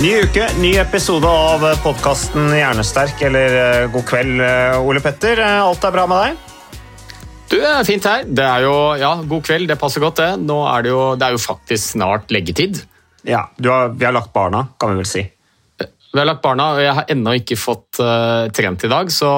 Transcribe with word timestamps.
Ny 0.00 0.14
uke, 0.24 0.46
ny 0.56 0.70
episode 0.80 1.28
av 1.28 1.60
podkasten 1.84 2.46
Hjernesterk, 2.56 3.18
eller 3.26 3.56
eh, 3.58 3.88
God 3.92 4.06
kveld, 4.08 4.38
eh, 4.40 4.78
Ole 4.80 5.02
Petter. 5.04 5.42
Eh, 5.44 5.58
Alt 5.60 5.84
er 5.84 5.92
bra 5.92 6.06
med 6.08 6.22
deg? 6.24 6.78
Du, 7.50 7.58
det 7.58 7.68
er 7.68 7.84
fint 7.84 8.08
her. 8.08 8.24
Det 8.24 8.46
er 8.46 8.64
jo, 8.64 8.72
ja, 8.96 9.10
God 9.28 9.44
kveld, 9.44 9.68
det 9.68 9.76
passer 9.82 10.00
godt, 10.00 10.22
det. 10.22 10.30
Nå 10.40 10.56
er 10.70 10.86
det 10.86 10.94
jo, 10.94 11.02
det 11.20 11.28
er 11.28 11.36
jo 11.36 11.42
faktisk 11.44 11.98
snart 11.98 12.32
leggetid. 12.32 12.80
Ja, 13.28 13.42
du 13.60 13.68
har, 13.68 13.92
vi 13.92 14.08
har 14.08 14.16
lagt 14.16 14.32
barna, 14.32 14.70
kan 14.80 14.94
vi 14.94 15.02
vel 15.02 15.10
si. 15.10 15.26
Vi 15.84 16.16
har 16.16 16.30
lagt 16.30 16.40
barna, 16.48 16.70
og 16.78 16.80
jeg 16.80 16.96
har 16.96 17.12
ennå 17.12 17.36
ikke 17.42 17.60
fått 17.60 18.00
uh, 18.00 18.48
trent 18.56 18.88
i 18.88 18.92
dag, 18.94 19.12
så 19.12 19.28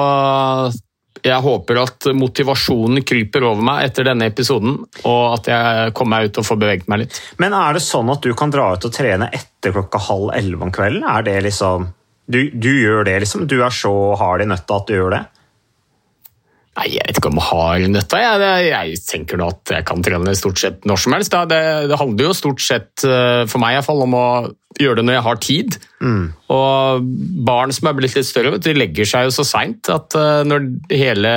jeg 1.23 1.39
håper 1.43 1.79
at 1.79 2.07
motivasjonen 2.19 3.03
kryper 3.07 3.45
over 3.47 3.63
meg 3.63 3.87
etter 3.87 4.09
denne 4.09 4.27
episoden, 4.27 4.75
og 5.07 5.23
at 5.37 5.49
jeg 5.51 5.93
kommer 5.95 6.17
meg 6.17 6.29
ut 6.29 6.39
og 6.41 6.47
får 6.49 6.59
beveget 6.59 6.89
meg 6.91 7.03
litt. 7.05 7.19
Men 7.39 7.55
er 7.57 7.77
det 7.77 7.83
sånn 7.85 8.11
at 8.11 8.25
du 8.25 8.33
kan 8.37 8.51
dra 8.53 8.73
ut 8.75 8.87
og 8.87 8.95
trene 8.95 9.29
etter 9.31 9.75
klokka 9.75 10.01
halv 10.09 10.33
elleve 10.35 10.67
om 10.67 10.73
kvelden? 10.75 11.05
Er 11.07 11.23
det 11.25 11.37
liksom 11.47 11.87
du, 12.25 12.39
du 12.51 12.71
gjør 12.71 13.03
det, 13.07 13.17
liksom? 13.23 13.47
Du 13.47 13.57
er 13.63 13.73
så 13.75 13.93
hard 14.19 14.43
i 14.43 14.47
nøtta 14.47 14.79
at 14.79 14.87
du 14.87 14.95
gjør 14.95 15.15
det? 15.15 15.23
Nei, 16.73 16.87
Jeg 16.95 17.05
vet 17.05 17.19
ikke 17.19 17.29
om 17.29 17.37
jeg 17.37 17.49
har 17.51 17.83
nøtta. 17.93 18.19
Jeg, 18.23 18.65
jeg 18.71 19.01
tenker 19.05 19.37
nå 19.37 19.51
at 19.53 19.73
jeg 19.75 19.85
kan 19.85 20.01
trene 20.05 20.33
stort 20.37 20.61
sett 20.61 20.87
når 20.89 21.01
som 21.03 21.13
helst. 21.13 21.35
Det, 21.51 21.61
det 21.91 21.99
handler 21.99 22.29
jo 22.29 22.37
stort 22.37 22.63
sett, 22.65 23.03
eh, 23.05 23.43
for 23.49 23.61
meg 23.61 23.75
i 23.75 23.77
hvert 23.77 23.89
fall, 23.91 24.01
om 24.07 24.15
å 24.17 24.27
gjøre 24.81 24.97
det 24.99 25.05
når 25.05 25.17
jeg 25.19 25.25
har 25.27 25.41
tid. 25.45 25.77
Og 26.55 27.11
barn 27.45 27.73
som 27.75 27.91
er 27.91 27.97
blitt 27.99 28.17
litt 28.17 28.25
større, 28.25 28.57
de 28.57 28.73
legger 28.73 29.05
seg 29.05 29.27
jo 29.27 29.35
så 29.35 29.45
seint 29.45 29.91
at 29.93 30.17
eh, 30.17 30.41
når 30.49 30.65
hele 30.89 31.33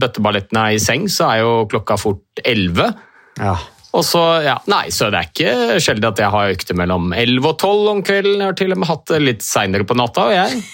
bøtteballetten 0.00 0.60
er 0.62 0.78
i 0.78 0.82
seng, 0.82 1.10
så 1.12 1.28
er 1.28 1.44
jo 1.44 1.52
klokka 1.68 1.98
fort 2.00 2.44
elleve. 2.44 2.88
Ja. 3.36 3.58
Og 3.94 4.02
så, 4.02 4.22
ja, 4.42 4.56
nei, 4.70 4.88
så 4.90 5.10
det 5.12 5.20
er 5.20 5.28
ikke 5.28 5.82
sjelden 5.82 6.08
at 6.08 6.24
jeg 6.24 6.32
har 6.34 6.54
økter 6.56 6.78
mellom 6.78 7.12
11 7.14 7.52
og 7.52 7.60
12 7.60 7.92
om 7.92 8.00
kvelden. 8.06 8.40
Jeg 8.40 8.48
har 8.48 8.56
til 8.58 8.74
og 8.74 8.80
med 8.80 8.90
hatt 8.90 9.12
det 9.12 9.20
litt 9.22 9.44
seinere 9.46 9.86
på 9.86 9.98
natta. 10.00 10.24
og 10.32 10.34
jeg. 10.34 10.64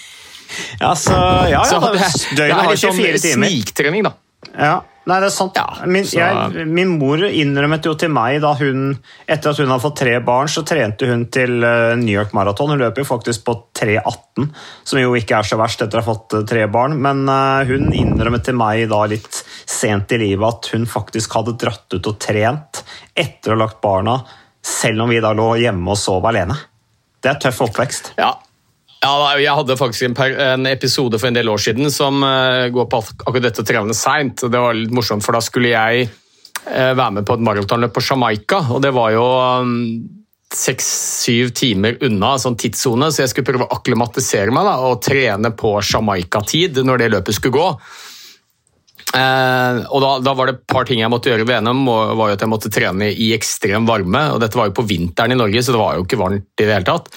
Ja, 0.81 0.95
så, 0.99 1.17
ja, 1.51 1.63
ja, 1.63 1.81
det, 1.93 2.11
det, 2.37 2.49
er 2.49 2.57
har 2.57 2.71
litt 2.73 2.83
sånn 2.83 2.97
24 2.97 3.23
timer. 3.25 3.51
sniktrening, 3.51 4.07
da. 4.09 4.17
Ja, 4.57 4.81
nei, 5.05 5.19
det 5.21 5.29
er 5.29 5.35
sant. 5.35 5.59
Ja, 5.59 5.87
min, 5.89 6.07
jeg, 6.09 6.65
min 6.69 6.95
mor 6.99 7.21
innrømmet 7.27 7.87
jo 7.87 7.93
til 7.99 8.11
meg 8.13 8.39
da 8.43 8.55
hun 8.59 8.95
Etter 9.31 9.53
at 9.53 9.61
hun 9.61 9.69
hadde 9.69 9.85
fått 9.85 9.99
tre 10.01 10.15
barn, 10.25 10.49
så 10.51 10.65
trente 10.67 11.09
hun 11.11 11.27
til 11.33 11.61
eh, 11.67 11.93
New 12.01 12.15
York 12.15 12.33
Marathon. 12.37 12.73
Hun 12.73 12.81
løper 12.81 13.05
jo 13.05 13.11
faktisk 13.11 13.45
på 13.47 13.55
3,18, 13.79 14.49
som 14.89 15.01
jo 15.03 15.15
ikke 15.19 15.39
er 15.39 15.47
så 15.51 15.61
verst 15.61 15.85
etter 15.85 16.01
å 16.01 16.03
ha 16.03 16.09
fått 16.09 16.39
eh, 16.39 16.47
tre 16.49 16.67
barn. 16.73 16.97
Men 17.05 17.23
eh, 17.31 17.71
hun 17.71 17.93
innrømmet 17.95 18.49
til 18.49 18.59
meg 18.59 18.87
da 18.91 19.05
litt 19.13 19.43
sent 19.71 20.17
i 20.17 20.21
livet 20.25 20.49
at 20.49 20.73
hun 20.75 20.89
faktisk 20.91 21.39
hadde 21.39 21.59
dratt 21.61 21.99
ut 21.99 22.11
og 22.11 22.21
trent 22.21 22.83
etter 23.15 23.53
å 23.53 23.59
ha 23.59 23.65
lagt 23.67 23.81
barna, 23.85 24.19
selv 24.65 25.07
om 25.07 25.13
vi 25.13 25.23
da 25.23 25.35
lå 25.37 25.53
hjemme 25.61 25.95
og 25.95 26.01
sov 26.01 26.27
alene. 26.29 26.57
Det 27.21 27.35
er 27.35 27.43
tøff 27.45 27.67
oppvekst. 27.69 28.15
Ja. 28.19 28.35
Ja, 29.01 29.13
jeg 29.41 29.57
hadde 29.57 29.79
faktisk 29.81 30.07
en, 30.11 30.15
per, 30.17 30.35
en 30.45 30.69
episode 30.69 31.17
for 31.17 31.31
en 31.31 31.37
del 31.39 31.49
år 31.49 31.63
siden 31.63 31.89
som 31.93 32.21
uh, 32.21 32.69
går 32.73 32.89
på 32.93 33.01
akkurat 33.25 33.47
dette 33.49 33.65
trene 33.65 33.97
seint. 33.97 34.45
Det 34.45 34.61
var 34.61 34.77
litt 34.77 34.93
morsomt, 34.93 35.25
for 35.25 35.37
da 35.37 35.41
skulle 35.45 35.73
jeg 35.73 36.11
uh, 36.11 36.93
være 36.93 37.15
med 37.17 37.29
på 37.29 37.39
et 37.39 37.47
maratonløp 37.49 37.95
på 37.97 38.05
Jamaica. 38.05 38.61
Og 38.75 38.85
det 38.85 38.93
var 38.93 39.15
jo 39.17 39.25
seks-syv 40.51 41.55
timer 41.57 41.97
unna 42.05 42.35
sånn 42.43 42.59
tidssone, 42.61 43.09
så 43.09 43.25
jeg 43.25 43.33
skulle 43.33 43.49
prøve 43.53 43.69
å 43.71 43.75
akklimatisere 43.79 44.53
meg 44.53 44.67
da, 44.67 44.77
og 44.91 45.01
trene 45.07 45.55
på 45.57 45.77
Jamaica-tid 45.79 46.83
når 46.85 47.01
det 47.05 47.11
løpet 47.15 47.39
skulle 47.39 47.57
gå. 47.57 47.69
Uh, 49.11 49.81
og 49.91 49.99
da, 50.05 50.15
da 50.23 50.37
var 50.37 50.51
det 50.51 50.59
et 50.59 50.65
par 50.71 50.85
ting 50.87 51.01
jeg 51.01 51.11
måtte 51.11 51.33
gjøre 51.33 51.49
ved 51.49 51.65
NM. 51.65 51.87
var 51.89 52.29
jo 52.29 52.37
at 52.37 52.45
Jeg 52.45 52.53
måtte 52.53 52.71
trene 52.71 53.09
i 53.11 53.33
ekstrem 53.35 53.89
varme. 53.89 54.29
og 54.35 54.45
Dette 54.45 54.61
var 54.61 54.69
jo 54.69 54.77
på 54.77 54.87
vinteren 54.87 55.33
i 55.33 55.41
Norge, 55.41 55.65
så 55.65 55.73
det 55.73 55.81
var 55.81 55.97
jo 55.97 56.05
ikke 56.05 56.21
varmt 56.21 56.51
i 56.61 56.67
det 56.67 56.75
hele 56.77 56.91
tatt. 56.93 57.15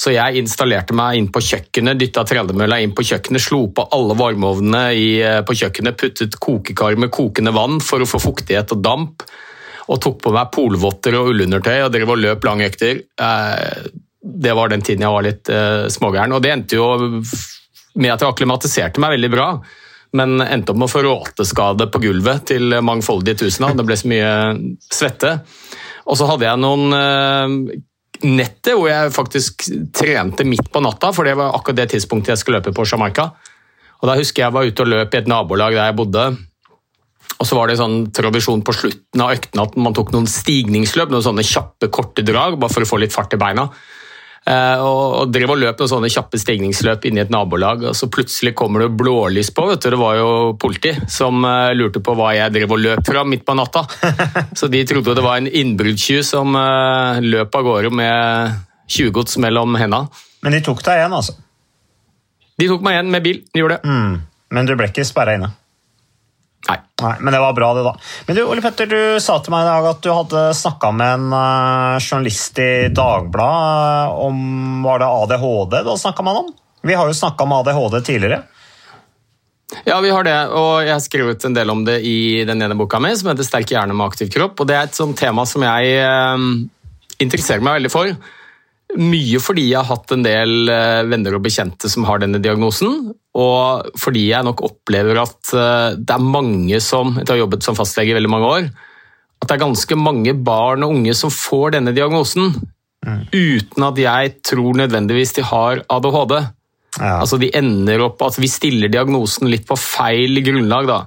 Så 0.00 0.14
jeg 0.14 0.40
installerte 0.40 0.96
meg 0.96 1.18
inn 1.18 1.28
på 1.32 1.42
kjøkkenet, 1.44 1.98
dytta 2.00 2.24
tredemølla 2.24 2.78
inn 2.80 2.94
på 2.96 3.04
kjøkkenet, 3.04 3.42
slo 3.44 3.66
på 3.76 3.84
alle 3.92 4.16
varmeovnene 4.16 4.84
eh, 4.96 5.40
på 5.44 5.56
kjøkkenet, 5.60 5.98
puttet 6.00 6.38
kokekar 6.40 6.96
med 7.00 7.12
kokende 7.12 7.52
vann 7.52 7.82
for 7.84 8.00
å 8.00 8.08
få 8.08 8.20
fuktighet 8.22 8.72
og 8.72 8.80
damp, 8.84 9.26
og 9.90 10.00
tok 10.00 10.22
på 10.24 10.32
meg 10.32 10.52
polvotter 10.54 11.18
og 11.18 11.34
ullundertøy 11.34 11.82
og 11.82 11.90
drev 11.92 12.14
og 12.14 12.22
løp 12.22 12.46
lange 12.48 12.70
økter. 12.70 13.02
Eh, 13.20 13.90
det 14.20 14.54
var 14.56 14.72
den 14.72 14.86
tiden 14.86 15.04
jeg 15.04 15.16
var 15.16 15.26
litt 15.26 15.52
eh, 15.52 15.84
smågæren, 15.92 16.32
og 16.32 16.40
det 16.46 16.54
endte 16.54 16.80
jo 16.80 16.88
med 18.00 18.14
at 18.14 18.24
jeg 18.24 18.30
akklimatiserte 18.30 19.04
meg 19.04 19.18
veldig 19.18 19.32
bra. 19.34 19.50
Men 20.16 20.40
endte 20.40 20.72
opp 20.72 20.80
med 20.80 20.88
å 20.88 20.90
få 20.94 21.04
råteskade 21.04 21.90
på 21.92 22.00
gulvet 22.02 22.48
til 22.50 22.72
mangfoldige 22.82 23.44
tusener. 23.44 23.76
Det 23.78 23.84
ble 23.86 23.98
så 24.00 24.08
mye 24.10 24.32
svette. 24.82 25.36
Og 26.10 26.18
så 26.18 26.26
hadde 26.26 26.48
jeg 26.48 26.58
noen 26.58 27.76
netter 28.26 28.76
hvor 28.76 28.90
jeg 28.90 29.14
faktisk 29.14 29.66
trente 29.96 30.46
midt 30.46 30.68
på 30.72 30.82
natta, 30.84 31.12
for 31.16 31.28
det 31.28 31.36
var 31.38 31.54
akkurat 31.56 31.82
det 31.82 31.90
tidspunktet 31.94 32.34
jeg 32.34 32.42
skulle 32.42 32.60
løpe 32.60 32.74
på 32.76 32.86
Jamaica. 32.88 33.30
Og 34.00 34.08
Da 34.08 34.16
husker 34.16 34.46
jeg 34.46 34.54
var 34.54 34.64
ute 34.64 34.84
og 34.84 34.88
løp 34.88 35.14
i 35.14 35.20
et 35.20 35.28
nabolag 35.28 35.76
der 35.76 35.90
jeg 35.90 35.98
bodde. 35.98 36.24
Og 37.40 37.48
så 37.48 37.56
var 37.56 37.68
det 37.68 37.78
sånn 37.80 38.10
tradisjon 38.12 38.64
på 38.64 38.74
slutten 38.76 39.22
av 39.24 39.32
øktene 39.32 39.64
at 39.64 39.76
man 39.80 39.96
tok 39.96 40.12
noen 40.12 40.28
stigningsløp, 40.28 41.12
noen 41.12 41.24
sånne 41.24 41.44
kjappe, 41.46 41.88
korte 41.92 42.24
drag, 42.26 42.58
bare 42.60 42.72
for 42.72 42.84
å 42.84 42.88
få 42.88 43.00
litt 43.00 43.14
fart 43.16 43.32
i 43.36 43.40
beina. 43.40 43.68
Eh, 44.50 44.82
og, 44.82 45.30
drev 45.30 45.52
og 45.52 45.60
løp 45.60 45.78
noen 45.78 45.90
sånne 45.92 46.10
kjappe 46.10 46.38
stigningsløp 46.40 47.04
inni 47.06 47.22
et 47.22 47.30
nabolag, 47.30 47.84
og 47.90 47.96
så 47.96 48.08
plutselig 48.10 48.54
kommer 48.58 48.84
det 48.84 48.94
blålys 48.98 49.52
på. 49.54 49.66
vet 49.70 49.84
du, 49.84 49.90
Det 49.92 50.00
var 50.00 50.16
jo 50.18 50.30
politi 50.58 50.94
som 51.08 51.44
eh, 51.46 51.74
lurte 51.76 52.02
på 52.02 52.16
hva 52.18 52.32
jeg 52.34 52.54
drev 52.56 52.74
og 52.74 52.82
løp 52.82 53.04
fra 53.06 53.22
midt 53.24 53.44
på 53.46 53.54
natta. 53.58 53.84
Så 54.58 54.70
de 54.72 54.82
trodde 54.88 55.14
det 55.14 55.24
var 55.24 55.38
en 55.38 55.46
innbruddstyv 55.46 56.24
som 56.26 56.56
eh, 56.58 57.20
løp 57.22 57.54
av 57.54 57.68
gårde 57.68 57.92
med 57.94 58.58
tjuvgods 58.90 59.38
mellom 59.44 59.78
henda. 59.78 60.06
Men 60.42 60.56
de 60.56 60.64
tok 60.66 60.82
deg 60.86 61.02
igjen, 61.02 61.14
altså. 61.14 61.36
De 62.58 62.68
tok 62.68 62.82
meg 62.84 62.96
igjen 62.96 63.14
med 63.14 63.24
bil. 63.24 63.42
de 63.52 63.62
gjorde 63.62 63.78
det. 63.78 63.94
Men 64.50 64.66
du 64.66 64.74
ble 64.74 64.90
ikke 64.90 65.06
sperra 65.06 65.36
inne. 65.38 65.52
Nei. 66.68 66.76
Nei, 67.00 67.14
Men 67.24 67.32
det 67.32 67.40
var 67.40 67.54
bra, 67.56 67.70
det, 67.74 67.82
da. 67.86 67.94
Men 68.26 68.36
du, 68.36 68.42
Ole 68.44 68.62
Petter, 68.64 68.86
du 68.90 69.20
sa 69.22 69.38
til 69.40 69.54
meg 69.54 69.64
i 69.64 69.70
dag 69.70 69.90
at 69.90 70.02
du 70.04 70.10
hadde 70.12 70.42
snakka 70.58 70.90
med 70.92 71.14
en 71.16 71.32
uh, 71.32 71.98
journalist 71.98 72.60
i 72.60 72.70
Dagbladet 72.92 74.16
om 74.26 74.82
Var 74.84 75.00
det 75.00 75.08
ADHD 75.08 75.78
du 75.86 75.94
snakka 75.96 76.26
med 76.26 76.36
han 76.36 76.44
om? 76.44 76.56
Vi 76.84 76.96
har 76.96 77.08
jo 77.08 77.16
snakka 77.16 77.44
om 77.44 77.54
ADHD 77.60 78.00
tidligere. 78.04 78.42
Ja, 79.84 80.00
vi 80.00 80.10
har 80.10 80.24
det, 80.26 80.36
og 80.56 80.82
jeg 80.82 80.92
har 80.92 81.02
skrevet 81.04 81.44
en 81.46 81.54
del 81.54 81.70
om 81.70 81.84
det 81.86 82.00
i 82.06 82.42
den 82.48 82.62
ene 82.62 82.76
boka 82.78 82.98
mi, 83.00 83.12
som 83.16 83.30
heter 83.30 83.46
'Sterk 83.46 83.70
hjerne 83.70 83.94
med 83.94 84.08
aktiv 84.08 84.30
kropp'. 84.32 84.60
og 84.60 84.66
Det 84.66 84.76
er 84.76 84.88
et 84.88 84.98
sånt 84.98 85.16
tema 85.18 85.46
som 85.46 85.62
jeg 85.62 85.94
eh, 86.00 86.46
interesserer 87.20 87.62
meg 87.62 87.78
veldig 87.78 87.92
for. 87.92 88.10
Mye 88.98 89.38
fordi 89.38 89.68
jeg 89.70 89.78
har 89.78 89.86
hatt 89.86 90.10
en 90.10 90.24
del 90.26 90.68
eh, 90.68 91.02
venner 91.06 91.36
og 91.36 91.44
bekjente 91.44 91.88
som 91.88 92.04
har 92.08 92.18
denne 92.18 92.42
diagnosen, 92.42 93.14
og 93.38 93.90
fordi 94.00 94.26
jeg 94.32 94.46
nok 94.46 94.62
opplever 94.66 95.20
at 95.22 95.52
eh, 95.54 95.98
det 95.98 96.16
er 96.16 96.30
mange 96.34 96.80
som 96.82 97.12
Jeg 97.20 97.28
har 97.28 97.42
jobbet 97.44 97.62
som 97.62 97.76
fastlege 97.78 98.10
i 98.10 98.16
veldig 98.18 98.32
mange 98.32 98.50
år, 98.50 98.68
at 99.40 99.48
det 99.48 99.56
er 99.56 99.62
ganske 99.62 99.96
mange 99.96 100.34
barn 100.34 100.84
og 100.84 100.96
unge 100.96 101.14
som 101.16 101.32
får 101.32 101.76
denne 101.78 101.94
diagnosen 101.96 102.54
uten 103.00 103.86
at 103.86 103.96
jeg 103.96 104.32
tror 104.44 104.76
nødvendigvis 104.76 105.32
de 105.38 105.44
har 105.46 105.82
ADHD. 105.88 106.34
Ja. 106.98 107.14
Altså 107.22 107.38
de 107.40 107.48
ender 107.56 108.02
opp, 108.04 108.20
altså 108.22 108.42
Vi 108.42 108.50
stiller 108.50 108.92
diagnosen 108.92 109.48
litt 109.48 109.66
på 109.68 109.78
feil 109.78 110.42
grunnlag. 110.44 110.90
da. 110.90 110.98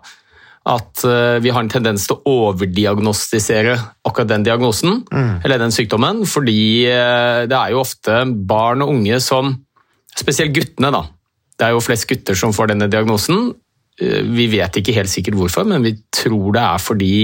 At 0.74 1.04
eh, 1.04 1.38
vi 1.44 1.52
har 1.52 1.62
en 1.62 1.70
tendens 1.70 2.08
til 2.08 2.18
å 2.18 2.36
overdiagnostisere 2.48 3.76
akkurat 4.08 4.32
den 4.32 4.46
diagnosen, 4.48 5.04
eller 5.44 5.60
den 5.60 5.76
sykdommen, 5.76 6.24
fordi 6.26 6.88
eh, 6.88 7.44
det 7.52 7.58
er 7.58 7.74
jo 7.74 7.84
ofte 7.84 8.24
barn 8.48 8.86
og 8.86 8.96
unge 8.96 9.20
som 9.24 9.58
Spesielt 10.14 10.54
guttene, 10.54 10.92
da. 10.94 11.00
Det 11.64 11.70
er 11.70 11.78
jo 11.78 11.84
flest 11.84 12.10
gutter 12.10 12.36
som 12.36 12.52
får 12.52 12.74
denne 12.74 12.90
diagnosen. 12.92 13.54
Eh, 14.02 14.22
Vi 14.28 14.50
vet 14.52 14.76
ikke 14.76 14.96
helt 14.98 15.12
sikkert 15.12 15.40
hvorfor, 15.40 15.64
men 15.70 15.86
vi 15.86 15.96
tror 16.12 16.52
det 16.58 16.64
er 16.68 16.84
fordi 16.84 17.16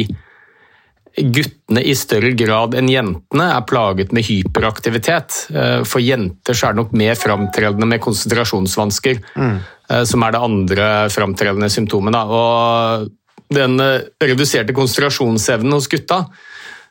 guttene 1.20 1.82
i 1.84 1.96
større 1.98 2.32
grad 2.38 2.78
enn 2.80 2.88
jentene 2.88 3.50
er 3.52 3.66
plaget 3.68 4.14
med 4.16 4.24
hyperaktivitet. 4.24 5.42
Eh, 5.52 5.84
For 5.84 6.00
jenter 6.00 6.56
så 6.56 6.70
er 6.70 6.78
det 6.78 6.84
nok 6.86 6.96
mer 6.96 7.20
framtredende 7.20 7.90
med 7.90 8.00
konsentrasjonsvansker, 8.00 9.20
mm. 9.36 9.60
som 10.06 10.24
er 10.24 10.32
det 10.32 10.46
andre 10.46 10.88
framtredende 11.12 11.70
symptomet. 11.74 12.16
Og 12.16 13.10
den 13.52 13.76
eh, 13.84 14.08
reduserte 14.24 14.78
konsentrasjonsevnen 14.78 15.76
hos 15.76 15.92
gutta 15.92 16.24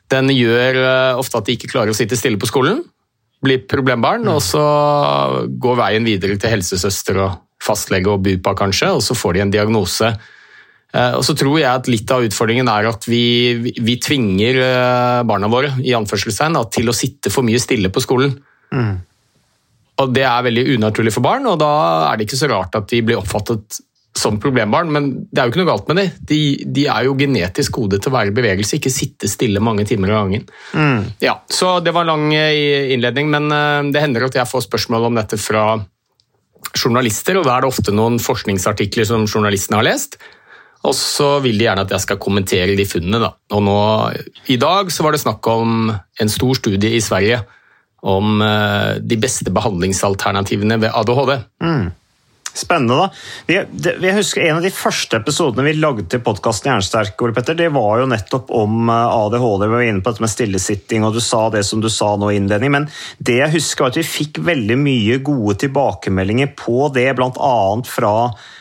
den 0.09 0.31
gjør 0.33 0.79
eh, 0.81 1.19
ofte 1.19 1.39
at 1.39 1.49
de 1.49 1.57
ikke 1.57 1.71
klarer 1.71 1.93
å 1.93 1.97
sitte 1.97 2.17
stille 2.19 2.39
på 2.41 2.49
skolen, 2.49 2.83
blir 3.43 3.61
problembarn, 3.71 4.27
og 4.27 4.41
så 4.43 4.63
går 5.47 5.79
veien 5.79 6.07
videre 6.07 6.35
til 6.39 6.51
helsesøster 6.57 7.19
og 7.23 7.37
fastlege 7.63 8.11
og 8.11 8.23
BUPA 8.25 8.53
kanskje, 8.55 8.91
og 8.95 9.03
så 9.03 9.15
får 9.15 9.35
de 9.37 9.43
en 9.45 9.53
diagnose. 9.53 10.11
Eh, 10.93 11.13
Og 11.15 11.23
så 11.23 11.35
tror 11.37 11.59
jeg 11.59 11.69
at 11.69 11.87
Litt 11.87 12.11
av 12.11 12.23
utfordringen 12.25 12.67
er 12.71 12.87
at 12.89 13.05
vi, 13.07 13.53
vi, 13.61 13.73
vi 13.79 13.97
tvinger 14.01 14.57
eh, 14.63 15.23
barna 15.27 15.47
våre 15.51 15.75
i 15.83 15.93
anførselstegn, 15.95 16.57
til 16.71 16.89
å 16.89 16.95
sitte 16.95 17.29
for 17.29 17.45
mye 17.47 17.59
stille 17.61 17.91
på 17.93 18.03
skolen. 18.03 18.33
Og 19.99 20.13
Det 20.15 20.23
er 20.23 20.45
veldig 20.47 20.77
unaturlig 20.77 21.11
for 21.11 21.21
barn, 21.25 21.45
og 21.51 21.59
da 21.59 21.71
er 22.09 22.17
det 22.17 22.27
ikke 22.27 22.39
så 22.39 22.47
rart 22.51 22.75
at 22.79 22.87
de 22.91 23.01
blir 23.03 23.19
oppfattet 23.19 23.81
som 24.17 24.39
problembarn. 24.41 24.91
Men 24.93 25.09
det 25.29 25.41
er 25.41 25.47
jo 25.47 25.53
ikke 25.53 25.61
noe 25.61 25.71
galt 25.71 25.91
med 25.91 26.01
dem. 26.01 26.15
De, 26.31 26.39
de 26.79 26.87
er 26.91 27.05
jo 27.07 27.17
genetisk 27.19 27.77
gode 27.79 27.99
til 27.99 28.11
å 28.11 28.15
være 28.17 28.33
i 28.33 28.35
bevegelse, 28.35 28.79
ikke 28.79 28.93
sitte 28.93 29.29
stille 29.31 29.63
mange 29.63 29.85
timer 29.89 30.13
av 30.13 30.23
gangen. 30.23 30.47
Ja, 31.23 31.39
så 31.49 31.77
Det 31.83 31.93
var 31.95 32.07
en 32.07 32.13
lang 32.13 32.33
eh, 32.35 32.91
innledning, 32.95 33.29
men 33.31 33.51
eh, 33.53 33.91
det 33.93 34.03
hender 34.03 34.27
at 34.27 34.39
jeg 34.39 34.49
får 34.49 34.67
spørsmål 34.67 35.09
om 35.09 35.21
dette 35.21 35.39
fra 35.41 35.71
journalister, 36.75 37.39
og 37.39 37.47
da 37.47 37.55
er 37.55 37.63
det 37.63 37.71
ofte 37.71 37.93
noen 37.95 38.19
forskningsartikler 38.21 39.07
som 39.07 39.25
journalistene 39.29 39.79
har 39.79 39.87
lest. 39.87 40.19
Og 40.87 40.95
så 40.95 41.27
vil 41.43 41.57
de 41.59 41.65
gjerne 41.65 41.83
at 41.83 41.91
jeg 41.91 42.05
skal 42.05 42.19
kommentere 42.23 42.75
de 42.77 42.85
funnene. 42.87 43.19
Da. 43.19 43.33
Og 43.55 43.63
nå, 43.65 43.79
I 44.47 44.59
dag 44.61 44.91
så 44.95 45.03
var 45.03 45.15
det 45.15 45.23
snakk 45.23 45.47
om 45.51 45.89
en 45.91 46.31
stor 46.31 46.55
studie 46.55 46.93
i 46.95 47.03
Sverige 47.03 47.41
om 48.07 48.39
eh, 48.43 48.99
de 49.03 49.17
beste 49.19 49.51
behandlingsalternativene 49.51 50.79
ved 50.79 50.93
ADHD. 50.95 51.33
Spennende, 52.53 52.95
da. 52.97 53.07
Vi, 53.47 53.57
jeg 54.01 54.15
husker 54.17 54.43
En 54.47 54.57
av 54.59 54.65
de 54.65 54.71
første 54.73 55.19
episodene 55.21 55.67
vi 55.67 55.75
lagde 55.77 56.05
til 56.09 56.21
podkasten 56.25 56.71
Jernsterk, 56.71 57.19
Ole 57.21 57.35
Petter, 57.35 57.57
det 57.57 57.69
var 57.75 58.01
jo 58.01 58.09
nettopp 58.09 58.51
om 58.55 58.89
eh, 58.89 59.17
ADHD. 59.19 59.65
Vi 59.67 59.75
var 59.75 59.85
inne 59.85 60.03
på 60.03 60.13
dette 60.13 60.25
med 60.25 60.33
stillesitting, 60.33 61.05
og 61.05 61.15
du 61.15 61.21
sa 61.23 61.45
det 61.53 61.63
som 61.67 61.83
du 61.83 61.89
sa 61.93 62.15
nå 62.19 62.31
i 62.31 62.39
innledning. 62.39 62.73
Men 62.73 62.89
det 63.17 63.39
jeg 63.39 63.55
husker 63.57 63.85
var 63.85 63.93
at 63.93 64.01
vi 64.01 64.07
fikk 64.07 64.41
veldig 64.45 64.79
mye 64.81 65.19
gode 65.25 65.57
tilbakemeldinger 65.65 66.53
på 66.59 66.89
det, 66.95 67.07
bl.a. 67.17 67.55
fra 67.87 68.13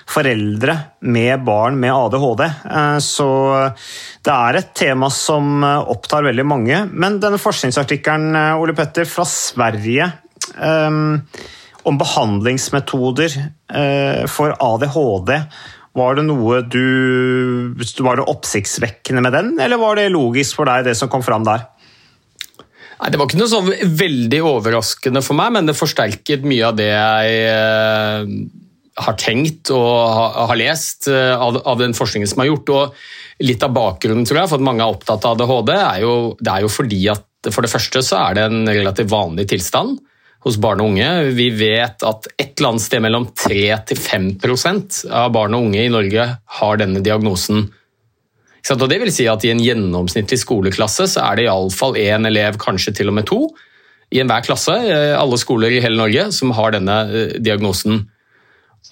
foreldre 0.08 0.76
med 1.05 1.44
barn 1.44 1.76
med 1.81 1.93
ADHD. 1.94 2.44
Eh, 2.49 2.96
Så 3.05 3.29
det 4.25 4.34
er 4.34 4.58
et 4.61 4.73
tema 4.76 5.11
som 5.14 5.62
eh, 5.64 5.91
opptar 5.93 6.26
veldig 6.29 6.46
mange. 6.49 6.82
Men 6.93 7.20
denne 7.23 7.41
forskningsartikkelen, 7.41 8.34
eh, 8.37 8.56
Ole 8.61 8.76
Petter, 8.76 9.08
fra 9.08 9.26
Sverige 9.29 10.11
eh, 10.56 10.91
om 11.88 11.99
behandlingsmetoder 12.00 13.35
eh, 13.38 14.23
for 14.31 14.55
ADHD. 14.55 15.35
Var 15.99 16.19
det 16.19 16.25
noe 16.29 16.61
du 16.69 17.75
Var 17.75 18.20
det 18.20 18.29
oppsiktsvekkende 18.29 19.25
med 19.25 19.35
den, 19.35 19.50
eller 19.62 19.81
var 19.81 19.99
det 19.99 20.11
logisk 20.14 20.61
for 20.61 20.69
deg, 20.69 20.87
det 20.87 20.96
som 20.99 21.11
kom 21.11 21.25
fram 21.26 21.46
der? 21.49 21.67
Nei, 22.99 23.11
Det 23.11 23.19
var 23.19 23.29
ikke 23.29 23.40
noe 23.40 23.50
sånn 23.50 23.73
veldig 23.99 24.40
overraskende 24.46 25.23
for 25.25 25.38
meg, 25.38 25.52
men 25.55 25.69
det 25.69 25.79
forsterket 25.79 26.46
mye 26.46 26.70
av 26.70 26.79
det 26.79 26.90
jeg 26.90 27.37
eh, 27.52 28.32
har 28.99 29.19
tenkt 29.20 29.70
og 29.75 30.19
har 30.50 30.58
lest 30.58 31.06
eh, 31.12 31.34
av, 31.38 31.79
den 31.79 31.94
forskningen 31.94 32.31
som 32.31 32.43
er 32.43 32.50
gjort. 32.50 32.75
Og 32.75 33.46
litt 33.46 33.62
av 33.62 33.75
bakgrunnen 33.75 34.26
tror 34.26 34.43
jeg, 34.43 34.50
for 34.50 34.58
at 34.58 34.67
mange 34.67 34.82
er 34.82 34.99
opptatt 34.99 35.26
av 35.29 35.38
ADHD, 35.38 35.75
er 35.79 36.02
jo, 36.02 36.14
det 36.43 36.55
er 36.55 36.67
jo 36.67 36.73
fordi 36.75 37.00
at 37.14 37.52
for 37.55 37.62
det 37.62 37.70
første 37.70 38.02
så 38.02 38.19
er 38.26 38.34
det 38.34 38.49
en 38.49 38.67
relativt 38.67 39.12
vanlig 39.12 39.46
tilstand 39.55 40.00
hos 40.46 40.58
barn 40.62 40.82
og 40.82 40.93
unge. 40.93 41.08
Vi 41.37 41.49
vet 41.58 42.05
at 42.06 42.29
et 42.37 42.52
eller 42.58 42.73
annet 42.73 42.85
sted 42.85 43.02
mellom 43.05 43.26
3-5 43.35 45.08
av 45.11 45.32
barn 45.35 45.56
og 45.56 45.69
unge 45.69 45.85
i 45.85 45.93
Norge 45.93 46.29
har 46.61 46.81
denne 46.81 47.02
diagnosen. 47.05 47.67
Og 48.69 48.85
det 48.90 48.99
vil 49.00 49.12
si 49.14 49.25
at 49.31 49.44
I 49.46 49.55
en 49.55 49.62
gjennomsnittlig 49.62 50.40
skoleklasse 50.43 51.06
så 51.08 51.25
er 51.25 51.38
det 51.38 51.46
iallfall 51.46 51.96
én 52.00 52.29
elev, 52.29 52.58
kanskje 52.61 52.93
til 52.99 53.08
og 53.08 53.17
med 53.17 53.29
to, 53.31 53.40
i 54.12 54.20
enhver 54.23 54.44
klasse, 54.44 54.73
eh, 54.73 55.14
alle 55.17 55.37
skoler 55.40 55.73
i 55.73 55.82
hele 55.85 55.99
Norge, 56.00 56.31
som 56.32 56.52
har 56.56 56.73
denne 56.73 56.96
eh, 57.08 57.34
diagnosen. 57.44 58.02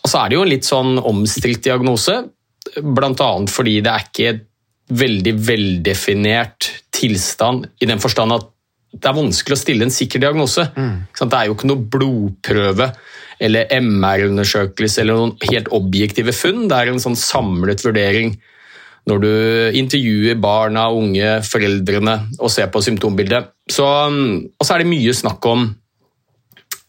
Og 0.02 0.10
så 0.10 0.20
er 0.20 0.28
det 0.28 0.37
jo 0.37 0.42
en 0.44 0.52
litt 0.52 0.69
sånn 0.69 0.99
omstilt 1.00 1.62
diagnose, 1.64 2.19
bl.a. 2.76 3.31
fordi 3.49 3.78
det 3.84 3.92
er 3.92 4.04
ikke 4.04 4.34
veldig 4.96 5.32
veldefinert 5.49 6.69
tilstand 6.94 7.66
i 7.82 7.88
den 7.88 8.00
forstand 8.02 8.37
at 8.37 8.50
det 8.96 9.10
er 9.10 9.16
vanskelig 9.16 9.56
å 9.56 9.60
stille 9.60 9.87
en 9.87 9.94
sikker 9.94 10.22
diagnose. 10.22 10.66
Mm. 10.76 11.06
Det 11.16 11.38
er 11.38 11.48
jo 11.48 11.56
ikke 11.56 11.70
noe 11.70 11.87
blodprøve 11.94 12.90
eller 13.46 13.72
MR-undersøkelse 13.76 15.02
eller 15.02 15.19
noen 15.19 15.34
helt 15.50 15.70
objektive 15.76 16.32
funn. 16.37 16.66
Det 16.70 16.76
er 16.76 16.93
en 16.93 17.02
sånn 17.02 17.19
samlet 17.20 17.84
vurdering 17.84 18.37
når 19.06 19.22
du 19.22 19.32
intervjuer 19.78 20.38
barna, 20.43 20.88
unge, 20.90 21.37
foreldrene 21.46 22.16
og 22.40 22.50
ser 22.50 22.70
på 22.75 22.82
symptombildet. 22.82 23.52
Så, 23.70 23.87
og 23.87 24.66
så 24.66 24.75
er 24.75 24.82
det 24.82 24.90
mye 24.90 25.14
snakk 25.14 25.46
om 25.46 25.69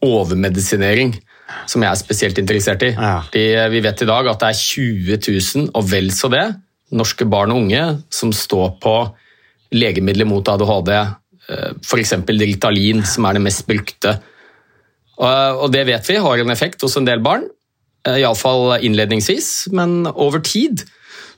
overmedisinering, 0.05 1.13
som 1.69 1.83
jeg 1.83 1.91
er 1.91 1.99
spesielt 1.99 2.41
interessert 2.41 2.85
i. 2.85 2.91
Ja. 2.95 3.19
Fordi 3.27 3.45
vi 3.73 3.83
vet 3.85 4.01
i 4.01 4.09
dag 4.09 4.31
at 4.31 4.41
det 4.41 4.49
er 4.49 4.63
20 4.63 5.21
000, 5.29 5.69
og 5.77 5.87
vel 5.91 6.09
så 6.13 6.31
det, 6.33 6.45
norske 6.97 7.27
barn 7.29 7.53
og 7.53 7.65
unge 7.65 7.83
som 8.13 8.33
står 8.33 8.77
på 8.81 8.97
legemidler 9.75 10.27
mot 10.29 10.47
ADHD, 10.47 10.93
f.eks. 11.47 12.13
Ritalin, 12.27 13.05
som 13.07 13.27
er 13.27 13.37
det 13.37 13.43
mest 13.45 13.63
brukte. 13.69 14.17
Og 15.17 15.71
det 15.73 15.85
vet 15.87 16.11
vi 16.11 16.19
har 16.21 16.43
en 16.43 16.53
effekt 16.53 16.83
hos 16.85 16.97
en 16.99 17.07
del 17.07 17.23
barn, 17.25 17.47
eh, 18.05 18.21
iallfall 18.21 18.77
innledningsvis, 18.85 19.69
men 19.73 20.05
over 20.13 20.43
tid 20.45 20.85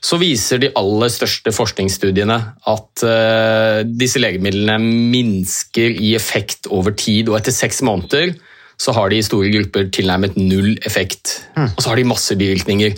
så 0.00 0.16
viser 0.20 0.60
de 0.60 0.70
aller 0.80 1.12
største 1.12 1.52
forskningsstudiene 1.52 2.36
at 2.72 3.02
eh, 3.04 3.80
disse 3.84 4.20
legemidlene 4.20 4.78
minsker 5.12 5.92
i 5.92 6.14
effekt 6.16 6.68
over 6.72 6.96
tid, 6.96 7.28
og 7.28 7.40
etter 7.40 7.54
seks 7.54 7.82
måneder 7.84 8.34
så 8.80 8.94
har 8.96 9.10
de 9.12 9.18
i 9.20 9.24
store 9.24 9.50
grupper 9.52 9.90
tilnærmet 9.92 10.38
null 10.40 10.72
effekt. 10.88 11.42
Og 11.76 11.82
så 11.82 11.90
har 11.90 12.00
de 12.00 12.08
masse 12.08 12.36
bivirkninger. 12.40 12.94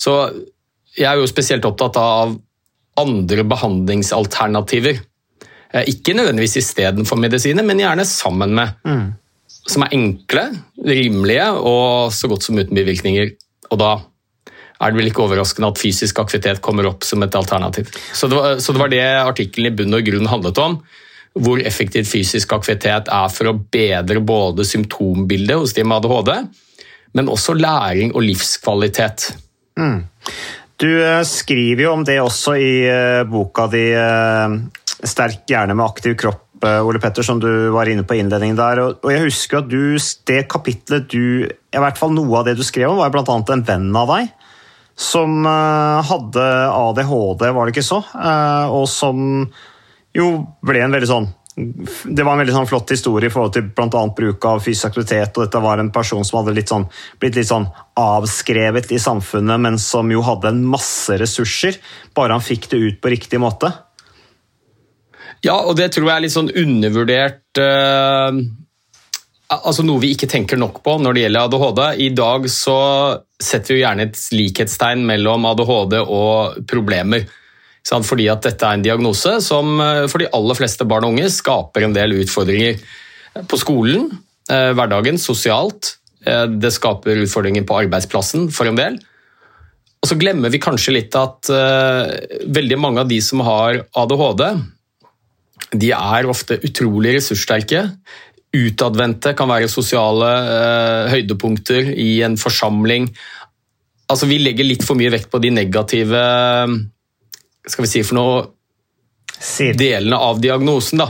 Så 0.00 0.14
jeg 0.96 1.06
er 1.06 1.20
jo 1.20 1.28
spesielt 1.30 1.66
opptatt 1.68 1.98
av 2.02 2.34
andre 2.98 3.44
behandlingsalternativer. 3.46 4.98
Eh, 5.74 5.84
Ikke 5.92 6.14
nødvendigvis 6.14 6.56
istedenfor 6.60 7.16
medisiner, 7.16 7.62
men 7.66 7.78
gjerne 7.82 8.04
sammen 8.04 8.54
med. 8.54 8.68
Som 9.70 9.82
er 9.84 9.92
enkle, 9.94 10.46
rimelige 10.86 11.50
og 11.52 12.12
så 12.12 12.28
godt 12.28 12.42
som 12.46 12.58
uten 12.58 12.74
bivirkninger. 12.74 13.34
Og 13.70 13.78
da 13.78 13.90
er 14.80 14.90
det 14.90 14.96
vel 14.96 15.10
ikke 15.10 15.22
overraskende 15.26 15.68
at 15.68 15.78
fysisk 15.78 16.18
aktivitet 16.18 16.62
kommer 16.64 16.88
opp 16.88 17.04
som 17.04 17.22
et 17.22 17.34
alternativ. 17.36 17.90
Så 18.16 18.26
det 18.28 18.38
var, 18.38 18.58
så 18.58 18.72
det, 18.72 18.80
var 18.80 18.88
det 18.88 19.04
artikkelen 19.04 19.72
i 19.72 19.76
bunn 19.76 19.94
og 19.94 20.06
grunn 20.06 20.30
handlet 20.30 20.58
om. 20.58 20.78
Hvor 21.38 21.60
effektivt 21.62 22.08
fysisk 22.10 22.52
aktivitet 22.56 23.10
er 23.12 23.28
for 23.30 23.50
å 23.50 23.58
bedre 23.70 24.22
både 24.24 24.64
symptombildet 24.66 25.60
hos 25.60 25.76
de 25.76 25.84
med 25.84 26.00
ADHD, 26.00 26.32
men 27.14 27.28
også 27.30 27.54
læring 27.54 28.14
og 28.16 28.24
livskvalitet. 28.24 29.28
Du 30.80 30.88
eh, 30.88 31.20
skriver 31.28 31.84
jo 31.84 31.92
om 31.92 32.02
det 32.08 32.16
også 32.22 32.56
i 32.56 32.72
eh, 32.88 33.22
boka 33.28 33.68
di 33.70 33.84
'Sterk 35.02 35.48
hjerne 35.48 35.74
med 35.74 35.86
aktiv 35.86 36.14
kropp', 36.16 36.64
eh, 36.64 36.86
Ole 36.86 37.00
Petter, 37.00 37.22
som 37.22 37.40
du 37.40 37.70
var 37.70 37.88
inne 37.88 38.04
på 38.04 38.14
i 38.14 38.20
innledningen 38.20 38.56
der. 38.56 38.80
Og 39.00 39.10
jeg 39.10 39.24
husker 39.24 39.58
at 39.58 39.68
du, 39.68 39.96
det 40.26 40.48
kapitlet 40.48 41.08
du 41.08 41.48
I 41.48 41.78
hvert 41.78 41.98
fall 41.98 42.12
noe 42.12 42.38
av 42.38 42.44
det 42.44 42.56
du 42.58 42.64
skrev 42.66 42.90
om, 42.90 42.98
var 42.98 43.10
bl.a. 43.10 43.24
en 43.24 43.64
venn 43.64 43.96
av 43.96 44.08
deg 44.10 44.30
som 45.00 45.46
eh, 45.46 46.04
hadde 46.04 46.46
ADHD, 46.68 47.50
var 47.56 47.66
det 47.66 47.72
ikke 47.72 47.86
så? 47.86 48.02
Eh, 48.12 48.72
Og 48.76 48.88
som 48.90 49.46
jo 50.12 50.30
ble 50.66 50.82
en 50.84 50.92
veldig 50.92 51.08
sånn 51.08 51.28
det 51.60 52.22
var 52.24 52.36
en 52.36 52.40
veldig 52.40 52.54
sånn 52.54 52.68
flott 52.70 52.92
historie 52.94 53.28
i 53.28 53.32
forhold 53.32 53.52
til 53.52 53.66
blant 53.76 53.94
annet 53.98 54.14
bruk 54.16 54.44
av 54.48 54.62
fysisk 54.64 54.86
aktivitet. 54.86 55.34
og 55.34 55.44
Dette 55.44 55.60
var 55.60 55.82
en 55.82 55.90
person 55.92 56.24
som 56.24 56.38
hadde 56.38 56.54
litt 56.56 56.70
sånn, 56.70 56.86
blitt 57.20 57.36
litt 57.36 57.50
sånn 57.50 57.66
avskrevet 58.00 58.88
i 58.94 59.00
samfunnet, 59.02 59.60
men 59.60 59.76
som 59.82 60.08
jo 60.14 60.22
hadde 60.24 60.54
en 60.54 60.62
masse 60.70 61.18
ressurser, 61.20 61.76
bare 62.16 62.38
han 62.38 62.44
fikk 62.44 62.70
det 62.70 62.80
ut 62.80 63.00
på 63.02 63.12
riktig 63.12 63.42
måte. 63.42 63.72
Ja, 65.44 65.56
og 65.64 65.76
det 65.78 65.92
tror 65.94 66.08
jeg 66.08 66.16
er 66.16 66.24
litt 66.26 66.34
sånn 66.36 66.50
undervurdert 66.52 67.60
uh, 67.60 68.40
altså 69.50 69.84
noe 69.86 70.02
vi 70.02 70.12
ikke 70.14 70.28
tenker 70.30 70.58
nok 70.60 70.80
på 70.84 70.96
når 71.02 71.16
det 71.16 71.24
gjelder 71.24 71.48
ADHD. 71.48 71.82
I 72.06 72.08
dag 72.14 72.48
så 72.52 72.78
setter 73.40 73.74
vi 73.74 73.82
gjerne 73.82 74.06
et 74.08 74.22
likhetstegn 74.34 75.04
mellom 75.08 75.46
ADHD 75.50 76.00
og 76.04 76.60
problemer. 76.70 77.26
Fordi 77.90 78.28
at 78.30 78.44
dette 78.44 78.66
er 78.66 78.76
en 78.76 78.84
diagnose 78.84 79.38
som 79.42 79.80
eh, 79.82 80.04
for 80.10 80.22
de 80.22 80.28
aller 80.36 80.58
fleste 80.58 80.86
barn 80.86 81.06
og 81.08 81.16
unge 81.16 81.30
skaper 81.32 81.86
en 81.86 81.96
del 81.96 82.12
utfordringer 82.20 82.76
på 83.48 83.58
skolen, 83.58 84.10
eh, 84.52 84.70
hverdagen, 84.76 85.18
sosialt. 85.18 85.96
Det 86.20 86.68
skaper 86.68 87.22
utfordringer 87.22 87.64
på 87.64 87.78
arbeidsplassen 87.86 88.50
for 88.52 88.68
en 88.68 88.76
del. 88.76 88.98
Og 90.04 90.10
så 90.10 90.18
glemmer 90.20 90.52
vi 90.52 90.60
kanskje 90.60 90.92
litt 90.92 91.16
at 91.16 91.48
veldig 91.48 92.76
mange 92.76 93.00
av 93.00 93.08
de 93.08 93.16
som 93.24 93.40
har 93.44 93.78
ADHD, 93.96 94.42
de 95.72 95.92
er 95.94 96.28
ofte 96.30 96.58
utrolig 96.66 97.14
ressurssterke. 97.18 97.84
Utadvendte 98.56 99.34
kan 99.38 99.50
være 99.50 99.70
sosiale 99.70 100.30
eh, 100.54 101.10
høydepunkter 101.14 101.92
i 101.94 102.22
en 102.26 102.34
forsamling. 102.40 103.10
Altså, 104.10 104.26
vi 104.26 104.40
legger 104.42 104.66
litt 104.66 104.82
for 104.86 104.98
mye 104.98 105.12
vekt 105.14 105.30
på 105.30 105.38
de 105.42 105.52
negative 105.54 106.24
skal 107.68 107.84
vi 107.84 107.90
si 107.90 108.02
for 108.06 108.18
noe 108.18 108.40
Sier. 109.40 109.76
delene 109.78 110.18
av 110.18 110.40
diagnosen. 110.42 111.00
da. 111.00 111.08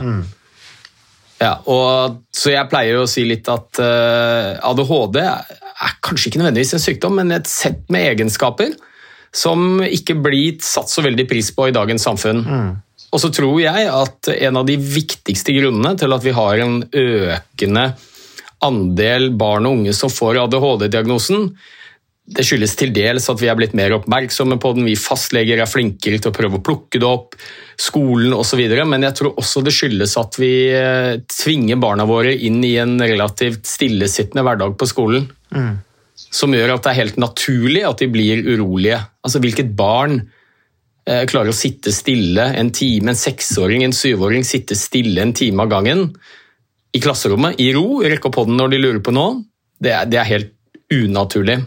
Ja, 1.40 1.54
og, 1.72 2.20
så 2.36 2.52
jeg 2.52 2.68
pleier 2.68 3.00
å 3.00 3.08
si 3.08 3.24
litt 3.24 3.48
at 3.48 3.80
eh, 3.80 4.60
ADHD 4.60 5.18
er 5.24 5.96
kanskje 6.04 6.28
ikke 6.28 6.42
nødvendigvis 6.42 6.76
en 6.76 6.84
sykdom, 6.84 7.16
men 7.16 7.32
et 7.32 7.48
sett 7.48 7.86
med 7.88 8.10
egenskaper 8.12 8.74
som 9.32 9.80
ikke 9.86 10.18
blir 10.20 10.58
satt 10.64 10.90
så 10.90 11.04
veldig 11.06 11.24
pris 11.30 11.48
på 11.54 11.70
i 11.70 11.74
dagens 11.74 12.04
samfunn. 12.04 12.42
Og 13.10 13.22
så 13.22 13.32
tror 13.34 13.58
jeg 13.62 13.90
at 13.90 14.30
en 14.36 14.60
av 14.60 14.68
de 14.68 14.76
viktigste 14.78 15.54
grunnene 15.56 15.96
til 15.98 16.14
at 16.14 16.24
vi 16.24 16.34
har 16.36 16.62
en 16.62 16.80
økende 16.86 17.90
andel 18.62 19.30
barn 19.40 19.66
og 19.66 19.80
unge 19.80 19.94
som 19.96 20.12
får 20.12 20.38
ADHD-diagnosen, 20.44 21.48
det 22.30 22.44
skyldes 22.46 22.76
til 22.78 22.92
dels 22.94 23.24
at 23.32 23.40
vi 23.42 23.48
er 23.50 23.56
blitt 23.58 23.74
mer 23.74 23.96
oppmerksomme 23.96 24.60
på 24.62 24.70
den, 24.76 24.86
vi 24.86 24.94
fastleger 24.98 25.58
er 25.58 25.70
flinkere 25.70 26.20
til 26.20 26.30
å 26.30 26.36
prøve 26.36 26.60
å 26.60 26.62
plukke 26.62 27.00
det 27.02 27.08
opp, 27.08 27.34
skolen 27.80 28.36
osv., 28.36 28.60
men 28.86 29.06
jeg 29.08 29.16
tror 29.18 29.40
også 29.40 29.64
det 29.66 29.74
skyldes 29.74 30.14
at 30.20 30.38
vi 30.38 30.52
eh, 30.70 31.16
tvinger 31.26 31.80
barna 31.82 32.06
våre 32.06 32.36
inn 32.36 32.60
i 32.66 32.76
en 32.78 32.94
relativt 33.02 33.66
stillesittende 33.66 34.44
hverdag 34.46 34.76
på 34.78 34.88
skolen. 34.90 35.26
Som 36.30 36.54
gjør 36.54 36.76
at 36.76 36.84
det 36.84 36.92
er 36.92 37.00
helt 37.00 37.18
naturlig 37.18 37.82
at 37.88 38.04
de 38.04 38.06
blir 38.12 38.44
urolige. 38.46 39.00
Altså 39.26 39.42
Hvilket 39.42 39.72
barn 39.74 40.20
klarer 41.30 41.50
å 41.50 41.56
sitte 41.56 41.92
stille 41.94 42.44
en 42.60 42.70
time, 42.74 43.10
en 43.12 43.18
seksåring, 43.18 43.82
en 43.86 43.94
syvåring 43.96 44.44
sitte 44.46 44.76
stille 44.78 45.22
en 45.24 45.32
time 45.36 45.64
av 45.64 45.72
gangen 45.72 46.04
i 46.92 47.00
klasserommet, 47.02 47.60
i 47.62 47.70
ro, 47.74 48.00
rekke 48.02 48.30
opp 48.30 48.40
hånden 48.42 48.58
når 48.58 48.72
de 48.72 48.80
lurer 48.82 49.02
på 49.04 49.14
noe, 49.14 49.40
det 49.80 49.92
er, 49.94 50.08
det 50.10 50.18
er 50.20 50.28
helt 50.28 50.52
unaturlig. 50.90 51.60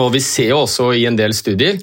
Og 0.00 0.12
vi 0.14 0.22
ser 0.24 0.52
jo 0.52 0.62
også 0.62 0.92
i 0.96 1.04
en 1.08 1.18
del 1.18 1.34
studier 1.36 1.80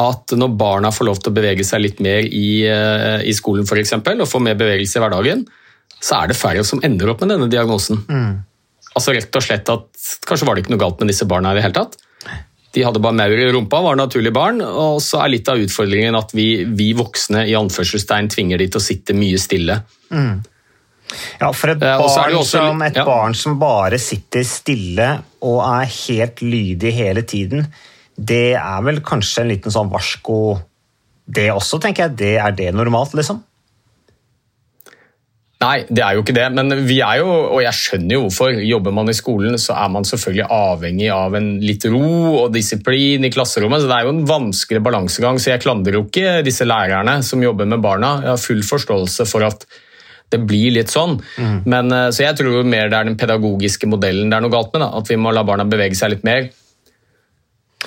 at 0.00 0.32
når 0.36 0.54
barna 0.56 0.90
får 0.92 1.06
lov 1.08 1.20
til 1.20 1.32
å 1.32 1.36
bevege 1.36 1.64
seg 1.68 1.82
litt 1.84 1.98
mer 2.04 2.24
i, 2.24 2.64
eh, 2.64 3.24
i 3.28 3.34
skolen 3.36 3.68
for 3.68 3.80
eksempel, 3.80 4.20
og 4.20 4.28
får 4.28 4.42
mer 4.44 4.56
bevegelse 4.58 4.98
i 4.98 5.02
hverdagen, 5.04 5.44
så 6.02 6.22
er 6.22 6.32
det 6.32 6.38
færre 6.38 6.64
som 6.64 6.80
ender 6.82 7.12
opp 7.12 7.20
med 7.22 7.34
denne 7.34 7.50
diagnosen. 7.52 8.00
Altså 8.92 9.14
rett 9.14 9.36
og 9.36 9.44
slett 9.44 9.68
at 9.72 9.88
Kanskje 10.26 10.46
var 10.48 10.56
det 10.56 10.64
ikke 10.64 10.74
noe 10.74 10.82
galt 10.82 11.00
med 11.00 11.08
disse 11.12 11.26
barna 11.28 11.52
i 11.52 11.56
det 11.56 11.62
hele 11.64 11.76
tatt. 11.76 11.94
De 12.72 12.84
hadde 12.86 13.02
bare 13.04 13.16
maur 13.18 13.36
i 13.36 13.50
rumpa, 13.52 13.82
var 13.84 13.98
naturlige 14.00 14.32
barn, 14.32 14.62
og 14.64 15.00
så 15.04 15.20
er 15.22 15.34
litt 15.34 15.48
av 15.52 15.60
utfordringen 15.60 16.16
at 16.16 16.32
vi, 16.32 16.64
vi 16.64 16.92
voksne 16.96 17.44
i 17.50 17.56
anførselstegn 17.58 18.30
tvinger 18.32 18.62
de 18.62 18.70
til 18.72 18.80
å 18.80 18.84
sitte 18.84 19.16
mye 19.16 19.40
stille. 19.40 19.76
Ja, 21.40 21.50
for 21.52 21.74
et, 21.74 21.82
er 21.84 22.00
barn 22.00 22.36
også- 22.38 22.48
som, 22.48 22.82
et 22.82 22.96
ja. 22.96 23.04
barn 23.04 23.34
som 23.36 23.58
bare 23.60 23.98
sitter 24.00 24.44
stille 24.48 25.08
og 25.44 25.60
er 25.66 25.84
helt 26.08 26.40
lydig 26.40 26.92
hele 26.96 27.22
tiden, 27.28 27.66
det 28.16 28.54
er 28.56 28.82
vel 28.84 29.00
kanskje 29.04 29.42
en 29.42 29.52
liten 29.52 29.72
sånn 29.72 29.90
varsko 29.92 30.60
Det 31.32 31.46
også, 31.52 31.78
tenker 31.80 32.08
jeg. 32.08 32.16
Det, 32.18 32.32
er 32.42 32.50
det 32.50 32.72
normalt, 32.74 33.12
liksom? 33.14 33.38
Nei, 35.62 35.84
det 35.86 36.02
er 36.02 36.16
jo 36.16 36.24
ikke 36.24 36.34
det, 36.34 36.46
men 36.56 36.74
vi 36.88 36.96
er 37.04 37.20
jo, 37.20 37.28
og 37.54 37.60
jeg 37.62 37.78
skjønner 37.78 38.16
jo 38.16 38.24
hvorfor, 38.24 38.56
jobber 38.66 38.94
man 38.96 39.10
i 39.12 39.14
skolen, 39.14 39.54
så 39.60 39.76
er 39.78 39.92
man 39.94 40.06
selvfølgelig 40.08 40.48
avhengig 40.50 41.10
av 41.14 41.36
en 41.38 41.48
litt 41.62 41.86
ro 41.92 42.08
og 42.40 42.48
disiplin 42.54 43.28
i 43.28 43.30
klasserommet, 43.32 43.84
så 43.84 43.90
det 43.90 43.98
er 43.98 44.08
jo 44.08 44.14
en 44.16 44.24
vanskelig 44.26 44.82
balansegang, 44.82 45.38
så 45.38 45.52
jeg 45.52 45.62
klandrer 45.62 46.00
jo 46.00 46.04
ikke 46.08 46.40
disse 46.46 46.66
lærerne 46.66 47.20
som 47.26 47.44
jobber 47.44 47.70
med 47.70 47.84
barna. 47.84 48.16
Jeg 48.24 48.32
har 48.32 48.42
full 48.42 48.64
forståelse 48.66 49.28
for 49.30 49.46
at 49.46 49.66
det 50.32 50.40
blir 50.48 50.72
litt 50.74 50.90
sånn, 50.90 51.18
men 51.68 51.92
eh, 51.92 52.08
så 52.10 52.24
jeg 52.24 52.38
tror 52.40 52.58
jo 52.58 52.64
mer 52.66 52.88
det 52.88 52.98
er 52.98 53.10
den 53.10 53.20
pedagogiske 53.20 53.86
modellen 53.90 54.32
det 54.32 54.38
er 54.38 54.44
noe 54.44 54.54
galt 54.54 54.72
med, 54.72 54.82
da, 54.82 54.90
at 54.98 55.10
vi 55.12 55.20
må 55.20 55.30
la 55.30 55.44
barna 55.46 55.68
bevege 55.68 55.98
seg 55.98 56.16
litt 56.16 56.26
mer. 56.26 56.48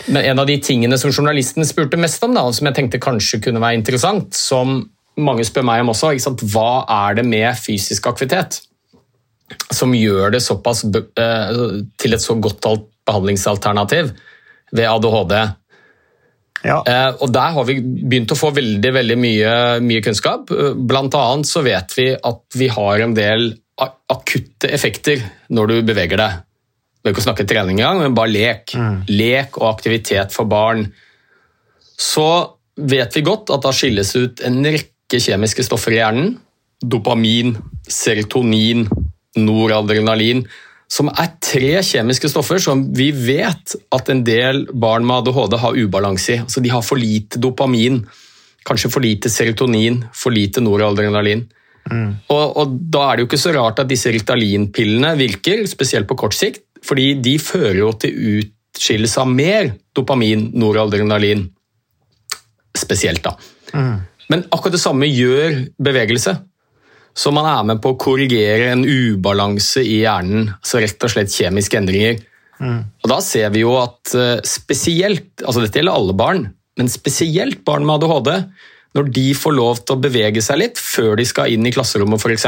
Men 0.05 0.22
en 0.22 0.41
av 0.44 0.48
de 0.48 0.60
tingene 0.62 1.00
som 1.00 1.12
journalisten 1.12 1.65
spurte 1.67 2.00
mest 2.00 2.24
om, 2.24 2.36
da, 2.36 2.44
som 2.53 2.67
jeg 2.70 2.77
tenkte 2.77 3.01
kanskje 3.01 3.41
kunne 3.44 3.63
være 3.63 3.79
interessant, 3.79 4.36
som 4.38 4.84
mange 5.17 5.45
spør 5.48 5.65
meg 5.67 5.84
om 5.84 5.91
også, 5.93 6.13
hva 6.51 6.86
er 7.07 7.19
det 7.19 7.25
med 7.27 7.60
fysisk 7.60 8.07
aktivitet 8.12 8.62
som 9.74 9.93
gjør 9.93 10.34
det 10.34 10.41
såpass 10.41 10.84
eh, 10.89 11.60
til 12.01 12.15
et 12.15 12.24
så 12.24 12.36
godt 12.41 12.65
behandlingsalternativ 13.05 14.10
ved 14.75 14.89
ADHD? 14.89 15.36
Ja. 16.65 16.79
Eh, 16.81 17.12
og 17.22 17.29
Der 17.34 17.53
har 17.53 17.67
vi 17.67 17.77
begynt 17.81 18.34
å 18.34 18.39
få 18.39 18.50
veldig, 18.55 18.93
veldig 18.95 19.19
mye, 19.22 19.53
mye 19.86 20.01
kunnskap. 20.05 20.50
Blant 20.75 21.17
annet 21.19 21.50
så 21.50 21.62
vet 21.65 21.93
vi 21.98 22.10
at 22.15 22.57
vi 22.57 22.72
har 22.74 23.05
en 23.05 23.13
del 23.17 23.53
akutte 23.75 24.69
effekter 24.72 25.22
når 25.53 25.72
du 25.72 25.77
beveger 25.91 26.19
deg. 26.19 26.41
Vi 26.41 27.05
behøver 27.05 27.13
ikke 27.13 27.22
å 27.22 27.27
snakke 27.27 27.48
trening 27.50 27.79
engang, 27.79 28.01
men 28.01 28.17
bare 28.17 28.34
lek. 28.34 28.74
Lek 29.12 29.60
og 29.62 29.69
aktivitet 29.75 30.34
for 30.34 30.50
barn. 30.50 30.88
Så 32.01 32.27
vet 32.75 33.13
vi 33.15 33.24
godt 33.24 33.53
at 33.53 33.63
da 33.63 33.72
skilles 33.75 34.15
ut 34.17 34.41
en 34.48 34.63
rekke 34.65 34.94
kjemiske 35.13 35.63
stoffer 35.65 35.95
i 35.95 36.00
hjernen. 36.00 36.35
Dopamin, 36.81 37.55
serotonin, 37.88 38.85
noradrenalin. 39.38 40.45
Som 40.91 41.09
er 41.09 41.31
tre 41.41 41.79
kjemiske 41.81 42.29
stoffer 42.29 42.62
som 42.62 42.83
vi 42.95 43.09
vet 43.15 43.75
at 43.95 44.09
en 44.13 44.21
del 44.25 44.65
barn 44.69 45.05
med 45.05 45.24
ADHD 45.24 45.57
har 45.62 45.79
ubalanse 45.81 46.35
i. 46.35 46.39
Altså 46.43 46.62
de 46.62 46.74
har 46.74 46.85
for 46.85 47.01
lite 47.01 47.41
dopamin, 47.41 48.03
kanskje 48.65 48.91
for 48.93 49.05
lite 49.05 49.31
serotonin, 49.33 50.03
for 50.13 50.35
lite 50.35 50.62
noradrenalin. 50.62 51.45
Og, 52.33 52.57
og 52.57 52.77
Da 52.91 53.09
er 53.09 53.17
det 53.17 53.25
jo 53.25 53.29
ikke 53.29 53.41
så 53.41 53.53
rart 53.53 53.81
at 53.81 53.89
disse 53.89 54.13
Ritalin-pillene 54.13 55.13
virker, 55.19 55.65
spesielt 55.69 56.09
på 56.09 56.17
kort 56.17 56.38
sikt, 56.38 56.63
fordi 56.85 57.13
de 57.21 57.38
fører 57.41 57.81
jo 57.81 57.91
til 57.97 58.17
utskillelse 58.39 59.21
av 59.21 59.29
mer 59.29 59.71
dopamin, 59.95 60.51
noradrenalin, 60.57 61.47
spesielt. 62.77 63.25
da. 63.25 63.35
Men 64.32 64.46
akkurat 64.50 64.75
det 64.75 64.82
samme 64.82 65.10
gjør 65.10 65.65
bevegelse. 65.86 66.36
Så 67.15 67.32
man 67.32 67.48
er 67.48 67.63
med 67.67 67.82
på 67.84 67.94
å 67.94 68.00
korrigere 68.00 68.74
en 68.74 68.84
ubalanse 68.84 69.84
i 69.86 70.01
hjernen, 70.01 70.50
altså 70.58 70.82
rett 70.84 71.05
og 71.05 71.13
slett 71.13 71.32
kjemiske 71.32 71.79
endringer. 71.79 72.20
Og 72.60 73.10
Da 73.12 73.20
ser 73.24 73.51
vi 73.53 73.63
jo 73.63 73.75
at 73.79 74.13
eh, 74.15 74.39
spesielt, 74.48 75.29
altså 75.44 75.63
dette 75.63 75.79
gjelder 75.79 75.96
alle 75.96 76.15
barn, 76.17 76.48
men 76.75 76.91
spesielt 76.91 77.63
barn 77.67 77.86
med 77.88 78.03
ADHD, 78.03 78.32
når 78.96 79.12
de 79.15 79.29
får 79.36 79.55
lov 79.55 79.79
til 79.84 79.96
å 79.96 80.03
bevege 80.03 80.44
seg 80.44 80.60
litt 80.62 80.79
før 80.79 81.15
de 81.20 81.27
skal 81.27 81.51
inn 81.51 81.67
i 81.67 81.74
klasserommet 81.75 82.22
f.eks., 82.22 82.48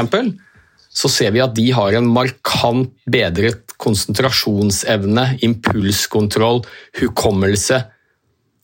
så 0.98 1.10
ser 1.12 1.34
vi 1.34 1.42
at 1.44 1.52
de 1.54 1.66
har 1.76 1.94
en 1.94 2.06
markant 2.08 2.88
bedret 3.08 3.74
konsentrasjonsevne, 3.78 5.26
impulskontroll, 5.44 6.62
hukommelse, 6.98 7.82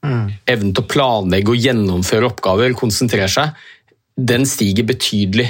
evnen 0.05 0.73
til 0.75 0.85
å 0.85 0.91
planlegge 0.91 1.55
og 1.55 1.67
gjennomføre 1.67 2.29
oppgaver, 2.29 2.75
konsentrere 2.79 3.29
seg, 3.31 3.55
den 4.15 4.47
stiger 4.47 4.87
betydelig. 4.89 5.49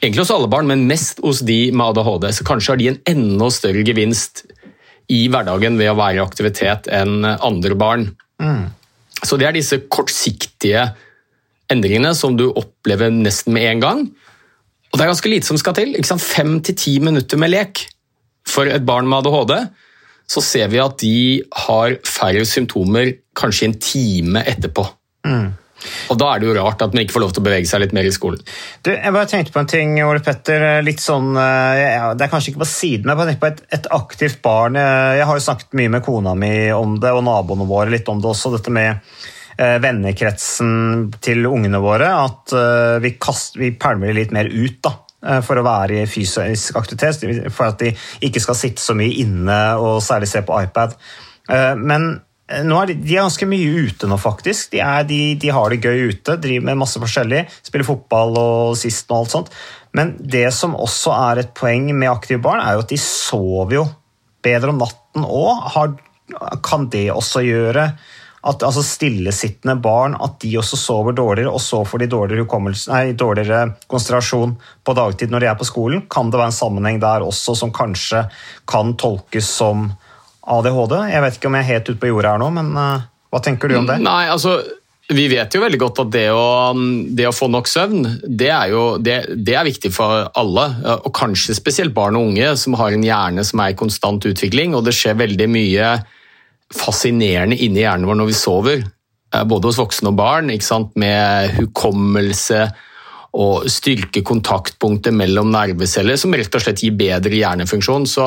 Egentlig 0.00 0.24
hos 0.24 0.32
alle 0.34 0.50
barn, 0.52 0.68
men 0.68 0.86
mest 0.88 1.20
hos 1.24 1.42
de 1.46 1.70
med 1.72 1.92
ADHD. 1.92 2.28
Så 2.36 2.46
kanskje 2.46 2.74
har 2.74 2.80
de 2.80 2.90
en 2.90 3.00
enda 3.08 3.48
større 3.52 3.84
gevinst 3.86 4.44
i 5.12 5.26
hverdagen 5.32 5.78
ved 5.80 5.92
å 5.92 5.98
være 5.98 6.18
i 6.18 6.24
aktivitet 6.24 6.88
enn 6.92 7.24
andre 7.24 7.78
barn. 7.78 8.08
Så 9.24 9.38
det 9.40 9.48
er 9.48 9.56
disse 9.56 9.80
kortsiktige 9.92 10.90
endringene 11.72 12.12
som 12.16 12.36
du 12.36 12.50
opplever 12.50 13.12
nesten 13.12 13.54
med 13.56 13.70
en 13.70 13.84
gang. 13.84 14.04
Og 14.92 14.98
det 14.98 15.06
er 15.06 15.10
ganske 15.10 15.32
lite 15.32 15.48
som 15.48 15.58
skal 15.60 15.76
til. 15.78 15.96
Fem 16.20 16.58
til 16.64 16.76
ti 16.78 16.98
minutter 17.02 17.40
med 17.40 17.54
lek 17.54 17.86
for 18.48 18.68
et 18.68 18.84
barn 18.84 19.08
med 19.08 19.24
ADHD. 19.24 19.54
Så 20.30 20.40
ser 20.44 20.70
vi 20.72 20.80
at 20.80 20.96
de 21.02 21.42
har 21.66 21.98
færre 22.08 22.46
symptomer 22.48 23.12
kanskje 23.36 23.68
en 23.68 23.76
time 23.82 24.42
etterpå. 24.48 24.86
Og 26.08 26.16
da 26.16 26.30
er 26.32 26.40
det 26.40 26.46
jo 26.48 26.54
rart 26.56 26.80
at 26.80 26.94
man 26.94 27.02
ikke 27.02 27.12
får 27.12 27.22
lov 27.26 27.32
til 27.36 27.42
å 27.42 27.44
bevege 27.44 27.68
seg 27.68 27.82
litt 27.82 27.92
mer 27.92 28.06
i 28.08 28.12
skolen. 28.14 28.40
Du, 28.86 28.88
jeg 28.94 29.12
bare 29.12 29.28
tenkte 29.28 29.52
på 29.52 29.60
en 29.60 29.68
ting, 29.68 29.98
Ole 30.06 30.22
Petter. 30.24 30.64
Litt 30.86 31.02
sånn, 31.02 31.34
eh, 31.36 31.80
ja, 31.98 32.06
Det 32.16 32.24
er 32.24 32.32
kanskje 32.32 32.54
ikke 32.54 32.62
på 32.62 32.70
siden, 32.70 33.10
men 33.10 33.20
jeg 33.20 33.34
tenkte 33.34 33.42
på 33.44 33.50
et, 33.52 33.62
et 33.76 33.88
aktivt 33.92 34.40
barn. 34.44 34.78
Eh, 34.80 35.18
Jeg 35.18 35.28
har 35.28 35.36
jo 35.36 35.44
snakket 35.44 35.76
mye 35.76 35.92
med 35.92 36.04
kona 36.06 36.32
mi 36.38 36.54
om 36.72 36.96
det, 37.02 37.12
og 37.12 37.24
naboene 37.26 37.68
våre 37.68 37.92
litt 37.92 38.08
om 38.08 38.22
det 38.22 38.30
også. 38.32 38.54
Dette 38.56 38.72
med 38.72 38.96
eh, 39.58 39.76
vennekretsen 39.84 41.12
til 41.20 41.44
ungene 41.50 41.82
våre. 41.84 42.08
At 42.30 42.56
eh, 42.56 42.96
vi, 43.04 43.16
kast, 43.20 43.60
vi 43.60 43.74
pælmer 43.76 44.16
litt 44.16 44.32
mer 44.32 44.48
ut, 44.48 44.80
da. 44.80 44.94
Eh, 45.24 45.40
for 45.44 45.60
å 45.60 45.66
være 45.66 46.02
i 46.02 46.10
fysisk 46.10 46.78
aktivitet, 46.80 47.24
for 47.54 47.72
at 47.72 47.80
de 47.82 47.94
ikke 48.28 48.42
skal 48.42 48.58
sitte 48.58 48.84
så 48.84 48.96
mye 48.98 49.16
inne 49.24 49.58
og 49.80 50.02
særlig 50.04 50.30
se 50.30 50.44
på 50.46 50.60
iPad. 50.66 50.96
Eh, 51.50 51.74
men 51.80 52.14
nå 52.44 52.76
er 52.76 52.90
de, 52.90 52.98
de, 53.00 53.14
er 53.16 53.24
ganske 53.24 53.48
mye 53.48 53.84
ute 53.88 54.08
nå, 54.08 54.18
faktisk. 54.20 54.74
De, 54.74 54.80
er, 54.84 55.06
de, 55.08 55.20
de, 55.40 55.52
har 55.56 55.72
det 55.72 55.80
gøy 55.80 56.10
ute, 56.12 56.36
driver 56.40 56.68
med 56.68 56.82
masse 56.82 57.00
forskjellig. 57.00 57.46
Spiller 57.64 57.88
fotball 57.88 58.36
og 58.40 58.74
sist 58.78 59.08
og 59.10 59.22
alt 59.22 59.34
sånt. 59.34 59.52
Men 59.96 60.12
det 60.18 60.50
som 60.52 60.76
også 60.76 61.14
er 61.16 61.40
et 61.40 61.54
poeng 61.56 61.88
med 61.94 62.10
aktive 62.10 62.42
barn, 62.44 62.60
er 62.60 62.76
jo 62.76 62.84
at 62.84 62.92
de 62.92 63.00
sover 63.00 63.78
jo 63.78 63.86
bedre 64.44 64.74
om 64.74 64.82
natten 64.82 65.24
òg. 65.24 65.96
Kan 66.64 66.88
det 66.92 67.08
også 67.14 67.44
gjøre 67.46 67.88
at 68.44 68.64
altså 68.66 68.82
stillesittende 68.84 69.78
barn 69.80 70.16
at 70.20 70.36
de 70.42 70.50
også 70.60 70.76
sover 70.76 71.16
dårligere, 71.16 71.52
og 71.52 71.62
så 71.64 71.80
får 71.88 72.02
de 72.02 72.10
dårligere, 72.12 72.74
nei, 72.92 73.04
dårligere 73.16 73.62
konsentrasjon 73.88 74.54
på 74.84 74.96
dagtid 74.98 75.32
når 75.32 75.44
de 75.44 75.48
er 75.48 75.58
på 75.60 75.68
skolen. 75.68 76.04
Kan 76.12 76.32
det 76.32 76.40
være 76.40 76.52
en 76.52 76.58
sammenheng 76.58 77.00
der 77.02 77.24
også 77.24 77.56
som 77.56 77.72
kanskje 77.74 78.26
kan 78.68 78.94
tolkes 79.00 79.48
som 79.48 79.90
ADHD? 80.44 80.96
Jeg 81.14 81.24
vet 81.24 81.38
ikke 81.38 81.48
om 81.48 81.56
jeg 81.56 81.64
er 81.64 81.72
helt 81.72 81.90
ute 81.90 82.00
på 82.02 82.12
jordet 82.12 82.34
her 82.34 82.42
nå, 82.44 82.50
men 82.58 82.72
uh, 82.76 83.06
hva 83.32 83.40
tenker 83.44 83.72
du 83.72 83.78
om 83.80 83.90
det? 83.90 84.00
Nei, 84.04 84.24
altså... 84.32 84.60
Vi 85.12 85.26
vet 85.28 85.52
jo 85.52 85.60
veldig 85.60 85.78
godt 85.82 85.98
at 86.00 86.12
det 86.14 86.28
å, 86.32 86.72
det 87.12 87.26
å 87.28 87.32
få 87.36 87.50
nok 87.52 87.66
søvn, 87.68 88.06
det 88.24 88.48
er, 88.48 88.70
jo, 88.72 88.84
det, 88.96 89.18
det 89.36 89.52
er 89.52 89.66
viktig 89.68 89.90
for 89.92 90.30
alle. 90.32 90.64
Og 91.04 91.10
kanskje 91.12 91.52
spesielt 91.58 91.92
barn 91.92 92.16
og 92.16 92.30
unge 92.30 92.54
som 92.56 92.72
har 92.80 92.96
en 92.96 93.04
hjerne 93.04 93.44
som 93.44 93.60
er 93.60 93.74
i 93.74 93.76
konstant 93.76 94.24
utvikling. 94.24 94.72
Og 94.72 94.86
det 94.86 94.94
skjer 94.96 95.18
veldig 95.20 95.48
mye 95.52 95.90
fascinerende 96.74 97.58
inni 97.58 97.84
hjernen 97.84 98.08
vår 98.08 98.20
når 98.20 98.30
vi 98.30 98.36
sover. 98.38 98.84
Eh, 99.34 99.44
både 99.48 99.70
hos 99.70 99.80
voksne 99.80 100.12
og 100.12 100.18
barn, 100.18 100.52
med 101.00 101.56
hukommelse 101.58 102.68
og 103.34 103.66
styrke 103.66 104.22
kontaktpunktet 104.22 105.14
mellom 105.14 105.50
nerveceller, 105.50 106.16
som 106.16 106.34
rett 106.34 106.54
og 106.54 106.62
slett 106.62 106.84
gir 106.84 106.94
bedre 106.94 107.34
hjernefunksjon. 107.34 108.06
Så, 108.06 108.26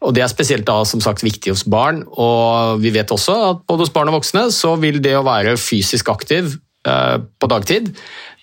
og 0.00 0.14
Det 0.14 0.22
er 0.24 0.32
spesielt 0.32 0.66
da, 0.66 0.84
som 0.84 1.00
sagt, 1.04 1.22
viktig 1.22 1.52
hos 1.52 1.64
barn. 1.64 2.04
og 2.08 2.80
Vi 2.80 2.90
vet 2.90 3.12
også 3.12 3.38
at 3.50 3.64
både 3.68 3.84
hos 3.84 3.92
barn 3.92 4.08
og 4.08 4.20
voksne 4.20 4.48
så 4.50 4.76
vil 4.80 5.02
det 5.04 5.16
å 5.18 5.26
være 5.26 5.58
fysisk 5.60 6.08
aktiv 6.08 6.56
eh, 6.86 7.18
på 7.20 7.50
dagtid 7.50 7.92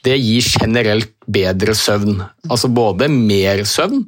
det 0.05 0.15
gir 0.19 0.45
generelt 0.61 1.11
bedre 1.27 1.75
søvn. 1.75 2.21
Altså 2.49 2.69
både 2.71 3.09
mer 3.11 3.63
søvn, 3.67 4.05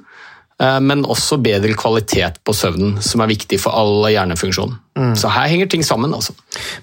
men 0.62 1.02
også 1.10 1.40
bedre 1.42 1.74
kvalitet 1.74 2.36
på 2.46 2.54
søvnen, 2.54 3.00
som 3.02 3.24
er 3.24 3.32
viktig 3.32 3.58
for 3.64 3.74
all 3.74 4.06
hjernefunksjon. 4.12 4.76
Mm. 5.00 5.14
Så 5.16 5.30
her 5.32 5.48
henger 5.48 5.70
ting 5.72 5.84
sammen. 5.88 6.14
altså. 6.14 6.34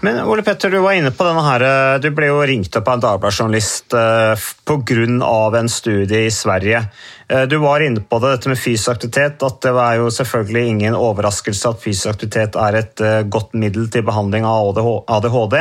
Men 0.01 0.23
Ole 0.25 0.43
Petter, 0.43 0.73
du 0.73 0.81
var 0.81 0.97
inne 0.97 1.13
på 1.13 1.27
denne 1.27 1.45
her, 1.45 1.65
eh, 1.67 1.99
du 2.01 2.09
ble 2.17 2.31
jo 2.31 2.41
ringt 2.41 2.77
opp 2.81 2.89
av 2.89 2.97
en 2.97 3.05
Dagbladet-journalist 3.05 3.93
eh, 3.93 4.47
pga. 4.65 5.59
en 5.59 5.69
studie 5.69 6.25
i 6.27 6.31
Sverige. 6.31 6.89
Du 7.29 7.59
var 7.61 7.83
inne 7.85 8.01
på 8.01 8.19
det, 8.23 8.31
dette 8.33 8.49
med 8.49 8.57
fysisk 8.57 8.89
aktivitet, 8.89 9.43
at 9.45 9.59
det 9.61 9.73
var 9.77 9.99
jo 9.99 10.07
selvfølgelig 10.09 10.63
ingen 10.71 10.95
overraskelse 10.97 11.75
at 11.75 11.83
fysisk 11.83 12.15
aktivitet 12.15 12.57
er 12.57 12.79
et 12.79 13.03
godt 13.29 13.53
middel 13.53 13.91
til 13.93 14.07
behandling 14.07 14.47
av 14.49 14.73
ADHD. 15.05 15.59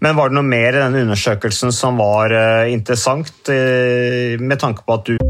Men 0.00 0.16
var 0.16 0.30
det 0.30 0.38
noe 0.38 0.48
mer 0.48 0.72
i 0.72 0.80
denne 0.80 1.04
undersøkelsen 1.04 1.76
som 1.76 2.00
var 2.00 2.32
interessant, 2.72 3.52
med 3.52 4.62
tanke 4.64 4.86
på 4.86 4.96
at 4.96 5.12
du 5.12 5.29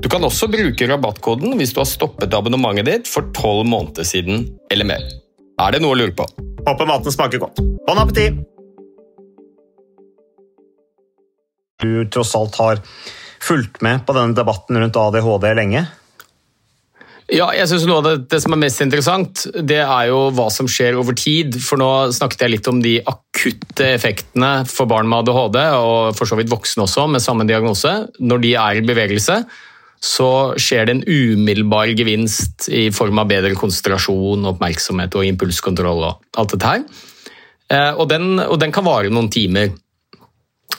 Du 0.00 0.08
kan 0.08 0.24
også 0.24 0.48
bruke 0.48 0.86
rabattkoden 0.88 1.58
hvis 1.60 1.74
du 1.76 1.82
har 1.82 1.88
stoppet 1.88 2.32
abonnementet 2.36 2.88
ditt 2.88 3.10
for 3.10 3.28
tolv 3.36 3.66
måneder 3.68 4.06
siden 4.08 4.46
eller 4.72 4.88
mer. 4.88 5.04
Er 5.60 5.76
det 5.76 5.82
noe 5.84 5.92
å 5.92 6.00
lure 6.00 6.16
på? 6.16 6.24
Håper 6.64 6.88
maten 6.88 7.12
smaker 7.12 7.42
godt. 7.42 7.60
Bon 7.84 8.00
appétit! 8.00 8.40
Du 11.80 12.04
tross 12.12 12.34
alt 12.36 12.56
har 12.60 12.80
fulgt 13.40 13.80
med 13.84 14.04
på 14.06 14.16
denne 14.16 14.36
debatten 14.36 14.76
rundt 14.80 14.98
ADHD 15.00 15.46
lenge? 15.56 15.86
Ja, 17.30 17.46
jeg 17.54 17.68
synes 17.70 17.86
noe 17.86 18.00
av 18.00 18.06
det, 18.08 18.14
det, 18.32 18.40
som 18.42 18.56
er 18.56 18.58
mest 18.64 18.82
interessant, 18.82 19.44
det 19.54 19.78
er 19.84 20.08
jo 20.10 20.26
hva 20.34 20.48
som 20.50 20.66
skjer 20.68 20.96
over 20.98 21.14
tid. 21.16 21.54
For 21.62 21.78
nå 21.80 22.10
snakket 22.16 22.42
jeg 22.42 22.56
litt 22.56 22.70
om 22.72 22.80
de 22.82 22.96
akutte 23.06 23.86
effektene 23.94 24.64
for 24.68 24.90
barn 24.90 25.08
med 25.08 25.22
ADHD, 25.22 25.60
og 25.78 26.18
for 26.18 26.28
så 26.28 26.40
vidt 26.40 26.50
voksne 26.50 26.88
også 26.88 27.06
med 27.12 27.22
samme 27.22 27.46
diagnose, 27.48 27.92
når 28.18 28.42
de 28.42 28.56
er 28.58 28.80
i 28.80 28.86
bevegelse 28.88 29.44
så 30.00 30.56
skjer 30.56 30.86
det 30.88 30.94
en 30.94 31.04
umiddelbar 31.04 31.92
gevinst 31.92 32.70
i 32.72 32.88
form 32.94 33.20
av 33.20 33.28
bedre 33.28 33.52
konsentrasjon, 33.58 34.46
oppmerksomhet 34.48 35.16
og 35.20 35.26
impulskontroll 35.28 36.06
og 36.08 36.40
alt 36.40 36.54
dette 36.54 36.70
her. 36.70 36.84
Eh, 37.70 37.92
og 37.92 38.08
den, 38.08 38.38
og 38.40 38.56
den 38.62 38.72
kan 38.72 38.86
vare 38.86 39.12
noen 39.12 39.28
timer. 39.32 39.74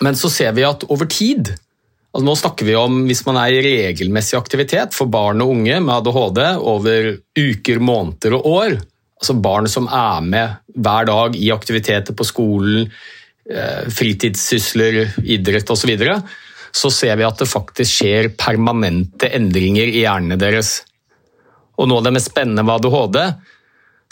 Men 0.02 0.18
så 0.18 0.32
ser 0.34 0.56
vi 0.58 0.66
at 0.68 0.88
over 0.90 1.10
tid 1.10 1.54
Altså, 2.12 2.26
nå 2.28 2.34
snakker 2.36 2.68
vi 2.68 2.74
om 2.76 2.96
hvis 3.08 3.22
man 3.24 3.38
er 3.40 3.54
i 3.56 3.62
regelmessig 3.64 4.36
aktivitet 4.36 4.96
for 4.98 5.08
barn 5.08 5.40
og 5.44 5.54
unge 5.54 5.78
med 5.80 5.94
ADHD 5.94 6.42
over 6.60 7.06
uker, 7.40 7.80
måneder 7.80 8.36
og 8.36 8.50
år. 8.50 8.76
Altså 9.22 9.38
barn 9.40 9.70
som 9.72 9.88
er 9.88 10.26
med 10.26 10.58
hver 10.76 11.08
dag 11.08 11.38
i 11.40 11.54
aktiviteter 11.56 12.18
på 12.18 12.28
skolen, 12.28 12.90
eh, 13.48 13.88
fritidssysler, 13.88 15.06
idrett 15.24 15.72
osv. 15.72 15.86
Så, 15.86 15.88
videre, 15.88 16.18
så 16.72 16.92
ser 16.94 17.18
vi 17.20 17.28
at 17.28 17.40
det 17.42 17.50
faktisk 17.50 18.02
skjer 18.02 18.32
permanente 18.40 19.30
endringer 19.36 19.90
i 19.92 20.04
hjernene 20.04 20.40
deres. 20.40 20.82
Og 21.80 21.90
noe 21.90 22.02
av 22.02 22.08
det 22.08 22.16
mest 22.18 22.32
spennende 22.32 22.64
med 22.66 22.80
ADHD 22.80 23.20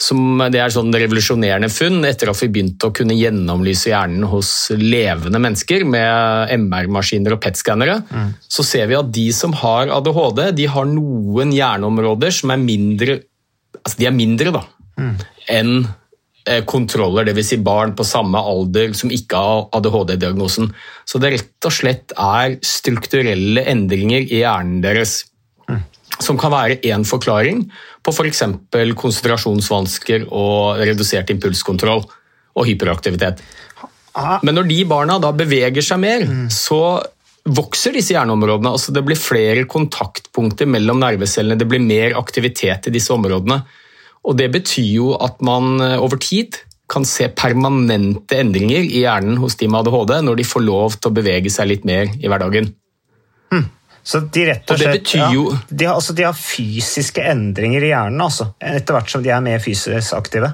som 0.00 0.40
det 0.48 0.62
er 0.62 0.72
sånn 0.72 0.94
revolusjonerende 0.96 1.68
funn 1.72 2.00
etter 2.08 2.30
at 2.32 2.38
vi 2.40 2.48
begynte 2.48 2.88
å 2.88 2.94
kunne 2.96 3.16
gjennomlyse 3.18 3.90
hjernen 3.90 4.24
hos 4.32 4.70
levende 4.80 5.40
mennesker 5.42 5.84
med 5.84 6.54
MR-maskiner 6.56 7.36
og 7.36 7.42
PET-skannere, 7.44 7.98
mm. 8.08 8.30
så 8.48 8.64
ser 8.64 8.88
vi 8.88 8.96
at 8.96 9.10
de 9.12 9.26
som 9.36 9.52
har 9.60 9.92
ADHD, 9.92 10.46
de 10.56 10.68
har 10.72 10.88
noen 10.88 11.52
hjerneområder 11.52 12.32
som 12.32 12.54
er 12.54 12.64
mindre 12.64 13.18
altså 13.80 14.00
de 14.00 14.08
er 14.08 14.16
mindre 14.16 14.52
da, 14.54 14.64
mm. 15.00 15.12
enn 15.56 15.74
kontroller, 16.66 17.26
dvs. 17.28 17.48
Si 17.52 17.58
barn 17.60 17.92
på 17.96 18.06
samme 18.06 18.40
alder 18.40 18.94
som 18.96 19.12
ikke 19.12 19.38
har 19.38 19.66
ADHD-diagnosen. 19.76 20.70
Så 21.04 21.20
det 21.20 21.34
rett 21.34 21.68
og 21.68 21.74
slett 21.74 22.14
er 22.16 22.56
strukturelle 22.64 23.66
endringer 23.68 24.24
i 24.24 24.40
hjernen 24.40 24.80
deres 24.84 25.20
som 26.20 26.38
kan 26.40 26.52
være 26.52 26.80
én 26.88 27.04
forklaring 27.06 27.64
på 28.04 28.12
f.eks. 28.12 28.42
For 28.72 28.96
konsentrasjonsvansker 29.04 30.26
og 30.28 30.82
redusert 30.82 31.30
impulskontroll 31.32 32.04
og 32.04 32.66
hyperaktivitet. 32.68 33.40
Men 34.42 34.56
når 34.58 34.68
de 34.68 34.82
barna 34.90 35.20
da 35.22 35.30
beveger 35.36 35.84
seg 35.86 36.00
mer, 36.02 36.26
så 36.52 37.00
vokser 37.50 37.94
disse 37.96 38.12
hjerneområdene. 38.12 38.72
altså 38.74 38.92
Det 38.92 39.04
blir 39.06 39.18
flere 39.18 39.64
kontaktpunkter 39.70 40.68
mellom 40.68 41.00
nervecellene, 41.00 41.58
det 41.58 41.68
blir 41.70 41.80
mer 41.80 42.18
aktivitet 42.18 42.90
i 42.90 42.94
disse 42.94 43.14
områdene. 43.14 43.62
Og 44.28 44.36
Det 44.36 44.50
betyr 44.52 44.90
jo 44.98 45.14
at 45.16 45.40
man 45.44 45.80
eh, 45.84 45.96
over 46.00 46.20
tid 46.20 46.58
kan 46.90 47.06
se 47.06 47.28
permanente 47.30 48.40
endringer 48.42 48.82
i 48.82 49.04
hjernen 49.04 49.38
hos 49.40 49.54
de 49.60 49.68
med 49.70 49.86
ADHD 49.86 50.16
når 50.26 50.40
de 50.40 50.46
får 50.46 50.64
lov 50.66 50.96
til 50.98 51.10
å 51.10 51.16
bevege 51.20 51.52
seg 51.52 51.70
litt 51.70 51.84
mer 51.86 52.10
i 52.18 52.30
hverdagen. 52.30 52.72
Hmm. 53.54 53.68
Så 54.02 54.22
de 54.32 54.46
rett 54.48 54.72
og, 54.72 54.80
slett, 54.80 55.12
ja, 55.14 55.28
de, 55.68 55.86
har, 55.86 55.94
altså, 55.94 56.16
de 56.16 56.26
har 56.26 56.34
fysiske 56.34 57.22
endringer 57.30 57.84
i 57.84 57.92
hjernen 57.92 58.24
altså, 58.24 58.48
etter 58.58 58.96
hvert 58.96 59.12
som 59.12 59.22
de 59.22 59.30
er 59.30 59.44
mer 59.44 59.62
fysisk 59.62 60.16
aktive? 60.16 60.50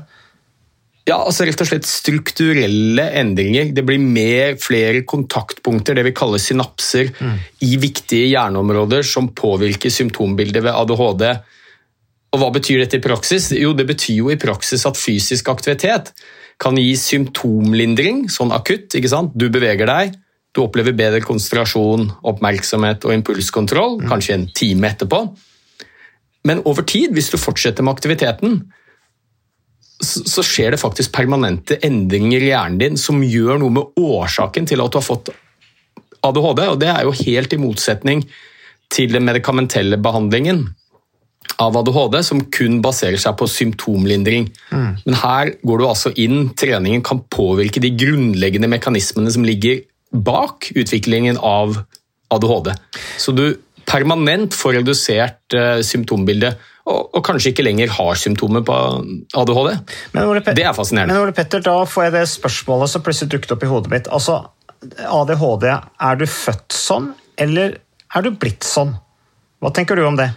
Ja, 1.07 1.20
altså 1.20 1.46
rett 1.46 1.61
og 1.62 1.68
slett 1.68 1.87
strukturelle 1.87 3.05
endringer. 3.20 3.68
Det 3.70 3.85
blir 3.87 4.00
mer, 4.02 4.57
flere 4.59 5.05
kontaktpunkter, 5.07 5.94
det 5.94 6.02
vi 6.09 6.14
kaller 6.18 6.42
synapser, 6.42 7.12
mm. 7.14 7.37
i 7.62 7.76
viktige 7.79 8.33
hjerneområder 8.33 9.07
som 9.07 9.31
påvirker 9.31 9.94
symptombildet 9.94 10.66
ved 10.66 10.74
ADHD. 10.74 11.29
Og 12.37 12.42
Hva 12.42 12.51
betyr 12.53 12.83
dette 12.83 12.99
i 13.01 13.05
praksis? 13.05 13.49
Jo, 13.57 13.72
Det 13.72 13.87
betyr 13.88 14.20
jo 14.20 14.29
i 14.31 14.37
praksis 14.37 14.85
at 14.85 15.01
fysisk 15.01 15.49
aktivitet 15.49 16.12
kan 16.61 16.77
gi 16.77 16.92
symptomlindring, 16.96 18.29
sånn 18.33 18.53
akutt. 18.53 18.92
ikke 18.92 19.09
sant? 19.09 19.33
Du 19.37 19.49
beveger 19.49 19.88
deg, 19.88 20.14
du 20.53 20.62
opplever 20.62 20.92
bedre 20.92 21.20
konsentrasjon, 21.20 22.11
oppmerksomhet 22.25 23.05
og 23.05 23.12
impulskontroll, 23.12 24.01
mm. 24.01 24.09
kanskje 24.09 24.35
en 24.35 24.46
time 24.57 24.88
etterpå. 24.88 25.20
Men 26.44 26.62
over 26.64 26.85
tid, 26.85 27.12
hvis 27.12 27.31
du 27.33 27.37
fortsetter 27.37 27.85
med 27.85 27.96
aktiviteten, 27.96 28.61
så 30.01 30.44
skjer 30.44 30.75
det 30.75 30.81
faktisk 30.81 31.12
permanente 31.16 31.79
endringer 31.85 32.40
i 32.40 32.51
hjernen 32.53 32.81
din 32.81 32.99
som 33.01 33.22
gjør 33.25 33.61
noe 33.62 33.72
med 33.72 33.96
årsaken 33.96 34.68
til 34.68 34.85
at 34.85 34.92
du 34.92 34.99
har 35.01 35.05
fått 35.05 35.33
ADHD. 36.20 36.66
og 36.68 36.81
Det 36.81 36.90
er 36.92 37.05
jo 37.05 37.16
helt 37.16 37.53
i 37.53 37.61
motsetning 37.61 38.27
til 38.92 39.12
den 39.12 39.25
medikamentelle 39.25 39.96
behandlingen 39.96 40.66
av 41.62 41.76
ADHD, 41.80 42.20
som 42.26 42.42
kun 42.52 42.80
baserer 42.85 43.18
seg 43.20 43.37
på 43.38 43.48
symptomlindring. 43.50 44.48
Mm. 44.70 44.88
Men 45.04 45.18
her 45.22 45.52
går 45.66 45.80
du 45.80 45.87
altså 45.88 46.12
inn, 46.20 46.50
treningen 46.59 47.04
kan 47.06 47.22
påvirke 47.32 47.82
de 47.82 47.92
grunnleggende 47.96 48.70
mekanismene 48.70 49.32
som 49.32 49.46
ligger 49.46 49.85
bak 50.16 50.70
utviklingen 50.76 51.38
av 51.38 51.78
ADHD. 52.35 52.72
Så 53.18 53.32
du 53.37 53.46
permanent 53.87 54.54
får 54.54 54.80
redusert 54.80 55.56
uh, 55.56 55.78
symptombildet, 55.87 56.59
og, 56.87 57.09
og, 57.16 57.22
kanskje 57.26 57.50
ikke 57.50 57.64
lenger 57.66 57.90
har 57.96 58.18
symptomer 58.18 58.62
på 58.66 58.74
ADHD. 59.35 59.72
det 60.59 60.66
er 60.66 60.74
fascinerende. 60.76 61.14
Men 61.14 61.24
Ole 61.24 61.35
Petter, 61.35 61.62
da 61.62 61.80
får 61.88 62.09
jeg 62.09 62.14
det 62.14 62.26
spørsmålet 62.30 62.92
som 62.92 63.02
plutselig 63.06 63.32
dukket 63.35 63.56
opp 63.56 63.66
i 63.66 63.70
hodet 63.70 63.92
mitt. 63.94 64.11
Altså, 64.14 64.38
ADHD, 65.02 65.66
er 65.72 66.20
du 66.20 66.26
født 66.30 66.76
sånn, 66.76 67.11
eller 67.42 67.78
er 68.14 68.26
du 68.26 68.30
blitt 68.38 68.66
sånn? 68.66 68.94
Hva 69.62 69.72
tenker 69.74 69.98
du 69.98 70.04
om 70.06 70.18
det? 70.18 70.28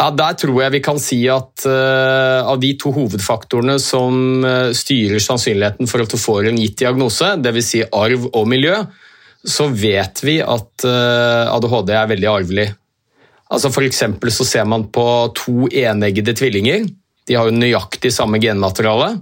Ja, 0.00 0.08
Der 0.16 0.36
tror 0.40 0.62
jeg 0.62 0.72
vi 0.72 0.80
kan 0.80 0.98
si 1.02 1.18
at 1.28 1.66
uh, 1.68 2.48
av 2.48 2.56
de 2.62 2.72
to 2.80 2.92
hovedfaktorene 2.94 3.76
som 3.82 4.44
uh, 4.46 4.72
styrer 4.76 5.20
sannsynligheten 5.20 5.90
for 5.90 6.00
at 6.00 6.12
du 6.12 6.16
får 6.20 6.48
en 6.48 6.60
gitt 6.60 6.78
diagnose, 6.80 7.34
dvs. 7.36 7.66
Si 7.68 7.82
arv 7.84 8.30
og 8.30 8.46
miljø, 8.48 8.78
så 9.44 9.68
vet 9.68 10.22
vi 10.24 10.38
at 10.40 10.86
uh, 10.88 11.52
ADHD 11.52 11.92
er 11.92 12.08
veldig 12.14 12.30
arvelig. 12.30 12.70
Altså 13.50 13.68
for 13.74 13.84
så 14.32 14.46
ser 14.46 14.64
man 14.64 14.86
på 14.94 15.04
to 15.36 15.66
eneggede 15.68 16.32
tvillinger. 16.38 16.86
De 17.28 17.36
har 17.36 17.50
jo 17.50 17.58
nøyaktig 17.58 18.12
samme 18.14 18.40
genmateriale. 18.40 19.18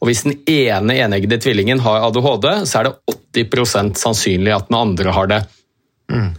Og 0.00 0.08
Hvis 0.08 0.24
den 0.26 0.36
ene 0.48 0.96
eneggede 0.96 1.38
tvillingen 1.40 1.80
har 1.84 2.04
ADHD, 2.08 2.66
så 2.66 2.80
er 2.80 2.88
det 2.88 3.16
80% 3.46 3.96
sannsynlig 4.00 4.52
at 4.52 4.68
den 4.68 4.76
andre 4.80 5.14
har 5.16 5.30
det. 5.30 5.40
Mm. 6.12 6.32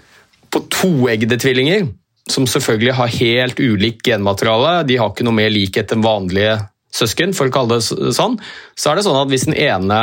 På 0.51 0.65
toeggede 0.69 1.39
tvillinger 1.39 1.87
som 2.29 2.45
selvfølgelig 2.47 2.95
har 2.97 3.15
helt 3.15 3.59
ulikt 3.59 4.05
genmateriale. 4.05 4.81
De 4.87 4.97
har 5.01 5.11
ikke 5.11 5.25
noe 5.25 5.37
mer 5.37 5.51
likhet 5.53 5.93
enn 5.93 6.05
vanlige 6.05 6.59
søsken, 6.93 7.33
for 7.35 7.49
å 7.49 7.53
kalle 7.55 7.79
det 7.79 8.13
sånn. 8.15 8.37
Så 8.75 8.91
er 8.91 8.99
det 8.99 9.05
sånn 9.07 9.19
at 9.21 9.31
hvis 9.31 9.47
den 9.47 9.57
ene 9.57 10.01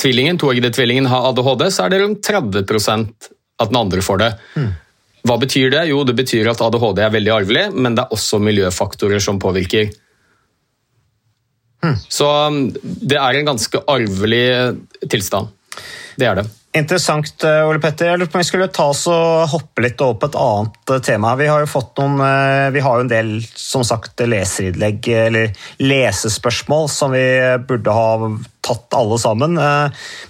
tvillingen, 0.00 0.38
toeggede 0.40 0.72
tvillingen 0.74 1.08
har 1.10 1.30
ADHD, 1.30 1.68
så 1.72 1.86
er 1.86 1.94
det 1.94 2.02
rundt 2.02 2.26
30% 2.26 3.30
at 3.56 3.70
den 3.70 3.78
andre 3.80 4.02
får 4.04 4.20
det. 4.20 4.32
Mm. 4.56 4.72
Hva 5.26 5.38
betyr 5.42 5.70
det? 5.72 5.86
Jo, 5.90 6.02
det 6.06 6.14
betyr 6.18 6.50
at 6.52 6.60
ADHD 6.62 7.00
er 7.02 7.14
veldig 7.14 7.32
arvelig, 7.34 7.64
men 7.74 7.96
det 7.96 8.04
er 8.04 8.14
også 8.14 8.38
miljøfaktorer 8.42 9.22
som 9.22 9.40
påvirker. 9.42 9.88
Mm. 11.84 11.96
Så 12.08 12.28
um, 12.46 12.60
det 12.74 13.18
er 13.18 13.38
en 13.38 13.48
ganske 13.50 13.82
arvelig 13.90 14.46
tilstand. 15.10 15.50
Det 16.16 16.28
er 16.28 16.40
det. 16.40 16.46
Interessant, 16.76 17.44
eh, 17.44 17.62
Ole 17.64 17.80
Petter. 17.80 18.10
Jeg 18.10 18.20
lurte 18.20 18.34
på 18.34 18.36
om 18.36 18.42
vi 18.42 18.48
skulle 18.50 18.68
ta 18.74 18.90
oss 18.92 19.06
og 19.08 19.46
hoppe 19.48 19.84
litt 19.84 20.02
over 20.04 20.18
på 20.20 20.28
et 20.28 20.36
annet 20.40 20.92
eh, 20.92 21.00
tema. 21.06 21.32
Vi 21.40 21.48
har 21.48 21.62
jo 21.62 21.70
fått 21.70 21.96
noen, 22.02 22.18
eh, 22.20 22.68
vi 22.74 22.82
har 22.84 22.98
jo 22.98 23.06
en 23.06 23.12
del 23.12 23.30
som 23.48 23.84
sagt, 23.86 24.20
leserinnlegg 24.20 25.08
eller 25.08 25.54
lesespørsmål 25.80 26.90
som 26.92 27.16
vi 27.16 27.24
burde 27.68 27.96
ha 27.96 28.30
tatt 28.66 28.96
alle 28.98 29.16
sammen. 29.22 29.54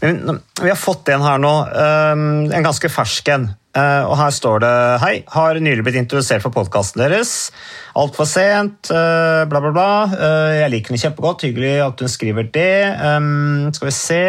Men 0.02 0.40
vi 0.61 0.68
har 0.68 0.78
fått 0.78 1.09
en 1.09 1.24
her 1.24 1.40
nå, 1.40 1.52
en 1.72 2.66
ganske 2.66 2.90
fersk 2.92 3.30
en. 3.32 3.46
Og 3.76 4.12
her 4.20 4.35
står 4.35 4.61
det 4.61 4.72
Hei, 5.00 5.14
har 5.32 5.56
nylig 5.61 5.87
blitt 5.87 5.96
introdusert 6.02 6.44
for 6.44 6.52
podkasten 6.52 7.00
deres. 7.00 7.32
Altfor 7.96 8.28
sent, 8.28 8.92
bla, 8.92 9.62
bla, 9.62 9.72
bla. 9.72 9.88
Jeg 10.52 10.68
liker 10.74 10.92
den 10.92 11.00
kjempegodt. 11.00 11.46
Hyggelig 11.48 11.74
at 11.87 12.04
hun 12.04 12.12
skriver 12.12 12.50
det. 12.52 12.76
Skal 13.78 13.88
vi 13.88 13.96
se 13.96 14.22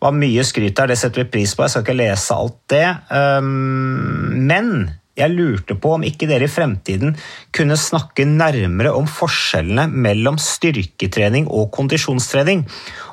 var 0.00 0.16
mye 0.16 0.44
skryt 0.46 0.76
der, 0.78 0.92
det 0.92 0.98
setter 1.00 1.24
vi 1.24 1.32
pris 1.36 1.54
på. 1.54 1.66
Jeg 1.66 1.74
skal 1.74 1.86
ikke 1.86 2.00
lese 2.00 2.36
alt 2.36 2.58
det. 2.72 2.86
Um, 3.12 4.40
men 4.48 4.72
jeg 5.20 5.34
lurte 5.34 5.74
på 5.76 5.96
om 5.96 6.04
ikke 6.06 6.28
dere 6.30 6.46
i 6.46 6.50
fremtiden 6.50 7.16
kunne 7.56 7.76
snakke 7.76 8.24
nærmere 8.28 8.92
om 8.96 9.08
forskjellene 9.10 9.88
mellom 9.90 10.38
styrketrening 10.40 11.48
og 11.50 11.68
kondisjonstrening, 11.74 12.62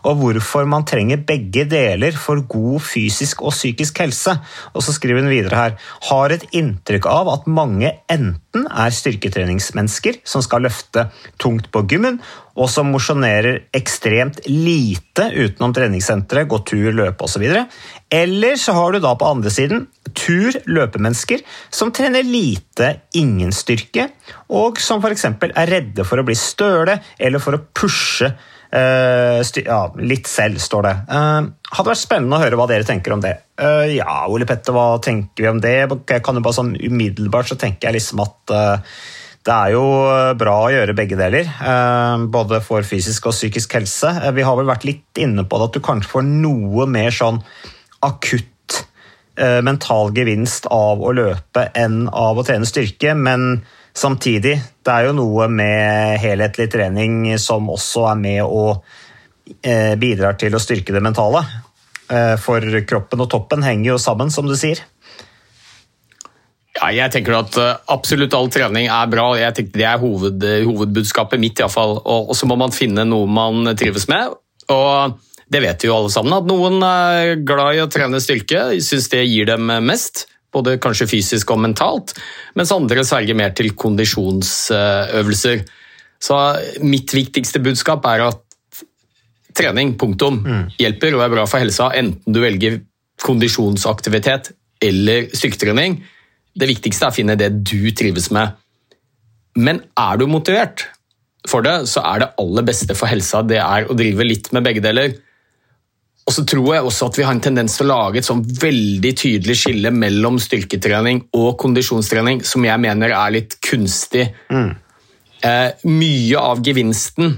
og 0.07 0.21
hvorfor 0.21 0.67
man 0.69 0.85
trenger 0.87 1.23
begge 1.27 1.65
deler 1.67 2.15
for 2.15 2.43
god 2.47 2.85
fysisk 2.85 3.41
og 3.43 3.55
psykisk 3.55 3.99
helse. 4.05 4.37
Og 4.73 4.85
så 4.85 4.95
skriver 4.95 5.23
hun 5.23 5.31
videre 5.33 5.59
her 5.59 5.75
har 6.11 6.35
et 6.35 6.45
inntrykk 6.55 7.09
av 7.11 7.33
at 7.33 7.49
mange 7.49 7.91
enten 8.13 8.67
er 8.69 8.93
styrketreningsmennesker 8.93 10.21
som 10.27 10.45
skal 10.45 10.67
løfte 10.67 11.09
tungt 11.41 11.71
på 11.73 11.83
gymmen, 11.89 12.21
og 12.57 12.69
som 12.73 12.89
mosjonerer 12.89 13.67
ekstremt 13.77 14.41
lite 14.49 15.29
utenom 15.35 15.75
treningssenteret, 15.77 16.49
går 16.49 16.63
tur, 16.65 16.89
løpe 16.95 17.27
osv. 17.27 17.45
Eller 18.09 18.57
så 18.59 18.73
har 18.77 18.93
du 18.95 19.01
da 19.03 19.13
på 19.17 19.29
andre 19.29 19.53
siden 19.53 19.85
tur, 20.17 20.57
løpemennesker, 20.65 21.43
som 21.69 21.93
trener 21.93 22.25
lite, 22.25 22.95
ingen 23.19 23.53
styrke, 23.53 24.09
og 24.49 24.81
som 24.81 25.03
f.eks. 25.03 25.27
er 25.47 25.73
redde 25.73 26.07
for 26.07 26.19
å 26.19 26.27
bli 26.27 26.37
støle 26.37 26.99
eller 27.19 27.43
for 27.43 27.57
å 27.57 27.65
pushe 27.77 28.33
Uh, 28.67 29.39
ja, 29.63 29.77
litt 30.03 30.27
selv, 30.27 30.59
står 30.59 30.83
det. 30.83 30.91
Uh, 31.07 31.69
hadde 31.71 31.87
vært 31.87 32.01
spennende 32.01 32.35
å 32.35 32.41
høre 32.41 32.57
hva 32.59 32.65
dere 32.67 32.83
tenker 32.83 33.13
om 33.15 33.21
det. 33.23 33.31
Uh, 33.55 33.87
ja, 33.87 34.25
Ole 34.27 34.43
Petter, 34.49 34.75
hva 34.75 34.99
tenker 34.99 35.45
vi 35.45 35.51
om 35.53 35.61
det? 35.63 35.77
Kan 36.19 36.35
jo 36.35 36.43
bare 36.43 36.57
sånn 36.57 36.73
Umiddelbart 36.75 37.47
så 37.47 37.55
tenker 37.59 37.87
jeg 37.87 38.01
liksom 38.01 38.25
at 38.25 38.57
det 39.47 39.55
er 39.55 39.71
jo 39.77 39.83
bra 40.35 40.55
å 40.65 40.71
gjøre 40.73 40.95
begge 40.97 41.15
deler, 41.19 41.47
eh, 41.47 42.25
både 42.27 42.59
for 42.65 42.83
fysisk 42.83 43.29
og 43.29 43.35
psykisk 43.35 43.77
helse. 43.79 44.09
Eh, 44.19 44.33
Vi 44.35 44.43
har 44.43 44.57
vel 44.59 44.67
vært 44.67 44.83
litt 44.83 45.21
inne 45.23 45.45
på 45.47 45.57
det 45.57 45.69
at 45.69 45.77
du 45.77 45.79
kanskje 45.79 46.11
får 46.11 46.25
noe 46.27 46.87
mer 46.91 47.15
sånn 47.15 47.39
akutt 48.03 48.83
eh, 49.37 49.61
mental 49.63 50.11
gevinst 50.11 50.67
av 50.67 50.99
å 50.99 51.13
løpe 51.15 51.69
enn 51.79 52.09
av 52.11 52.37
å 52.37 52.43
trene 52.43 52.67
styrke, 52.67 53.15
men 53.15 53.63
samtidig, 53.97 54.57
det 54.83 54.93
er 54.93 55.07
jo 55.07 55.15
noe 55.17 55.47
med 55.47 56.19
helhetlig 56.21 56.67
trening 56.73 57.37
som 57.39 57.69
også 57.71 58.03
er 58.11 58.19
med 58.19 58.43
og 58.43 58.83
eh, 59.63 59.95
bidrar 59.95 60.35
til 60.37 60.53
å 60.53 60.61
styrke 60.61 60.91
det 60.93 61.01
mentale. 61.01 61.45
Eh, 62.11 62.35
For 62.35 62.59
kroppen 62.87 63.23
og 63.23 63.31
toppen 63.31 63.63
henger 63.63 63.93
jo 63.93 63.97
sammen, 64.01 64.29
som 64.29 64.45
du 64.47 64.55
sier. 64.59 64.83
Ja, 66.87 67.05
jeg 67.05 67.13
tenker 67.17 67.37
at 67.39 67.57
eh, 67.59 67.75
absolutt 67.93 68.35
all 68.37 68.49
trening 68.53 68.87
er 68.87 69.11
bra. 69.11 69.29
Jeg 69.39 69.55
tenker 69.57 69.81
Det 69.81 69.87
er 69.87 70.01
hoved, 70.01 70.43
hovedbudskapet 70.67 71.41
mitt. 71.41 71.59
I 71.59 71.65
hvert 71.65 71.75
fall. 71.75 71.97
Og, 71.99 72.31
og 72.31 72.37
så 72.37 72.49
må 72.49 72.57
man 72.59 72.75
finne 72.75 73.05
noe 73.07 73.27
man 73.27 73.75
trives 73.77 74.07
med. 74.11 74.35
Og 74.71 75.17
det 75.47 75.61
vet 75.63 75.83
vi 75.83 75.87
jo 75.87 75.95
alle 75.95 76.11
sammen, 76.11 76.33
at 76.35 76.47
noen 76.49 76.81
er 76.83 77.37
glad 77.47 77.77
i 77.77 77.83
å 77.83 77.87
trene 77.91 78.19
styrke, 78.19 78.65
syns 78.83 79.07
det 79.13 79.23
gir 79.23 79.47
dem 79.47 79.69
mest. 79.87 80.25
Både 80.51 80.75
kanskje 80.83 81.07
fysisk 81.07 81.51
og 81.53 81.61
mentalt, 81.63 82.13
mens 82.57 82.71
andre 82.75 83.03
sverger 83.07 83.35
mer 83.37 83.53
til 83.55 83.71
kondisjonsøvelser. 83.79 85.63
Så 86.23 86.37
mitt 86.83 87.13
viktigste 87.13 87.61
budskap 87.63 88.07
er 88.09 88.25
at 88.29 88.43
trening, 89.57 89.95
punktum, 89.99 90.41
hjelper 90.79 91.15
og 91.17 91.23
er 91.25 91.33
bra 91.33 91.47
for 91.49 91.63
helsa, 91.63 91.91
enten 91.95 92.33
du 92.33 92.41
velger 92.43 92.79
kondisjonsaktivitet 93.23 94.51
eller 94.83 95.29
styrketrening. 95.33 95.99
Det 96.57 96.69
viktigste 96.69 97.05
er 97.07 97.13
å 97.13 97.15
finne 97.15 97.37
det 97.39 97.51
du 97.61 97.91
trives 97.95 98.31
med. 98.33 98.57
Men 99.57 99.81
er 99.97 100.19
du 100.19 100.27
motivert 100.29 100.87
for 101.47 101.63
det, 101.65 101.85
så 101.89 102.03
er 102.05 102.21
det 102.21 102.33
aller 102.41 102.65
beste 102.67 102.95
for 102.97 103.09
helsa 103.09 103.43
det 103.45 103.61
er 103.63 103.87
å 103.87 103.95
drive 103.97 104.25
litt 104.25 104.51
med 104.55 104.65
begge 104.67 104.83
deler. 104.83 105.15
Og 106.27 106.35
så 106.35 106.43
tror 106.43 106.73
jeg 106.75 106.83
også 106.83 107.07
at 107.07 107.17
vi 107.17 107.23
har 107.23 107.35
en 107.35 107.43
tendens 107.43 107.77
til 107.77 107.87
å 107.87 107.93
lage 107.93 108.19
et 108.19 108.27
sånn 108.27 108.43
veldig 108.43 109.13
tydelig 109.15 109.55
skille 109.61 109.93
mellom 109.95 110.41
styrketrening 110.43 111.23
og 111.39 111.53
kondisjonstrening, 111.61 112.43
som 112.43 112.65
jeg 112.67 112.83
mener 112.83 113.15
er 113.15 113.35
litt 113.37 113.55
kunstig. 113.63 114.27
Eh, 114.51 115.69
mye 115.87 116.41
av 116.41 116.63
gevinsten 116.65 117.37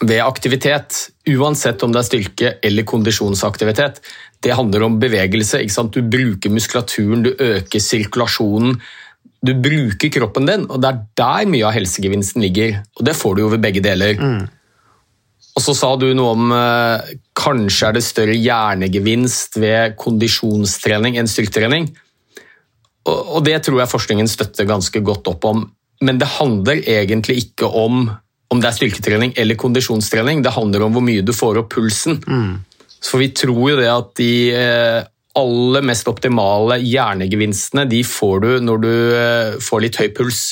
ved 0.00 0.22
aktivitet, 0.24 1.10
uansett 1.28 1.82
om 1.84 1.92
det 1.92 2.00
er 2.00 2.08
styrke 2.08 2.54
eller 2.64 2.88
kondisjonsaktivitet, 2.88 4.00
det 4.44 4.56
handler 4.56 4.84
om 4.86 4.98
bevegelse. 5.00 5.62
Du 5.92 6.02
bruker 6.02 6.52
muskulaturen, 6.52 7.24
du 7.24 7.32
øker 7.32 7.80
sirkulasjonen. 7.80 8.76
Du 9.44 9.52
bruker 9.60 10.08
kroppen 10.12 10.48
din, 10.48 10.66
og 10.70 10.80
det 10.80 10.90
er 10.90 11.00
der 11.20 11.48
mye 11.52 11.66
av 11.68 11.74
helsegevinsten 11.76 12.44
ligger. 12.44 12.78
Og 12.96 13.04
det 13.08 13.16
får 13.16 13.34
du 13.34 13.42
jo 13.44 13.50
ved 13.52 13.64
begge 13.64 13.82
deler. 13.84 14.16
Og 15.54 15.62
så 15.62 15.74
sa 15.76 15.92
du 16.00 16.08
noe 16.16 16.32
om 16.34 16.52
eh, 16.54 17.12
kanskje 17.38 17.88
er 17.88 17.96
det 17.96 18.02
større 18.02 18.34
hjernegevinst 18.34 19.60
ved 19.62 19.94
kondisjonstrening 20.00 21.20
enn 21.20 21.30
styrketrening. 21.30 21.92
Og, 23.04 23.18
og 23.36 23.44
det 23.46 23.60
tror 23.66 23.82
jeg 23.82 23.92
forskningen 23.92 24.30
støtter 24.30 24.66
ganske 24.66 25.04
godt 25.04 25.30
opp 25.30 25.46
om. 25.46 25.62
Men 26.04 26.18
det 26.18 26.32
handler 26.40 26.82
egentlig 26.82 27.44
ikke 27.46 27.70
om 27.70 28.08
om 28.52 28.60
det 28.62 28.68
er 28.68 28.76
styrketrening 28.76 29.32
eller 29.40 29.58
kondisjonstrening. 29.58 30.42
Det 30.44 30.52
handler 30.54 30.84
om 30.86 30.94
hvor 30.94 31.02
mye 31.02 31.24
du 31.26 31.32
får 31.34 31.58
opp 31.62 31.72
pulsen. 31.74 32.20
For 33.04 33.20
vi 33.20 33.30
tror 33.36 33.62
jo 33.70 33.76
det 33.78 33.90
at 33.90 34.12
de 34.18 34.32
eh, 34.56 35.00
aller 35.38 35.86
mest 35.86 36.08
optimale 36.08 36.78
hjernegevinstene 36.80 37.86
de 37.90 38.00
får 38.06 38.44
du 38.44 38.50
når 38.64 38.84
du 38.84 38.92
eh, 39.18 39.56
får 39.62 39.84
litt 39.84 40.00
høy 40.00 40.08
puls. 40.16 40.42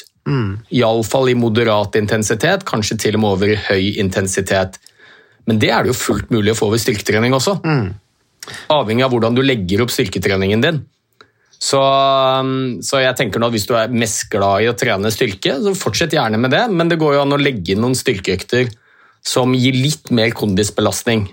Iallfall 0.70 1.32
i 1.32 1.38
moderat 1.38 1.96
intensitet, 1.98 2.66
kanskje 2.68 2.98
til 3.06 3.18
og 3.18 3.24
med 3.24 3.36
over 3.36 3.54
i 3.54 3.60
høy 3.68 3.98
intensitet. 4.02 4.78
Men 5.50 5.58
det 5.58 5.72
er 5.74 5.82
det 5.82 5.90
jo 5.94 5.98
fullt 5.98 6.30
mulig 6.30 6.54
å 6.54 6.58
få 6.60 6.70
ved 6.70 6.82
styrketrening 6.84 7.34
også. 7.34 7.56
Avhengig 8.74 9.06
av 9.06 9.14
hvordan 9.14 9.34
du 9.34 9.42
legger 9.42 9.82
opp 9.82 9.90
styrketreningen 9.94 10.62
din. 10.62 10.82
Så, 11.62 11.78
um, 11.78 12.80
så 12.82 12.98
jeg 13.04 13.14
tenker 13.18 13.38
nå 13.38 13.46
at 13.46 13.54
hvis 13.54 13.68
du 13.70 13.74
er 13.78 13.92
mest 13.94 14.24
glad 14.32 14.64
i 14.64 14.70
å 14.70 14.74
trene 14.78 15.12
styrke, 15.14 15.60
så 15.62 15.74
fortsett 15.78 16.14
gjerne 16.16 16.40
med 16.42 16.50
det, 16.54 16.64
men 16.74 16.90
det 16.90 16.98
går 16.98 17.16
jo 17.16 17.20
an 17.22 17.36
å 17.36 17.38
legge 17.38 17.74
inn 17.74 17.84
noen 17.84 17.94
styrkeøkter 17.98 18.70
som 19.22 19.54
gir 19.54 19.78
litt 19.78 20.10
mer 20.10 20.34
kondisbelastning. 20.34 21.28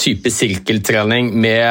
Type 0.00 0.30
sirkeltrening 0.32 1.32
med 1.36 1.66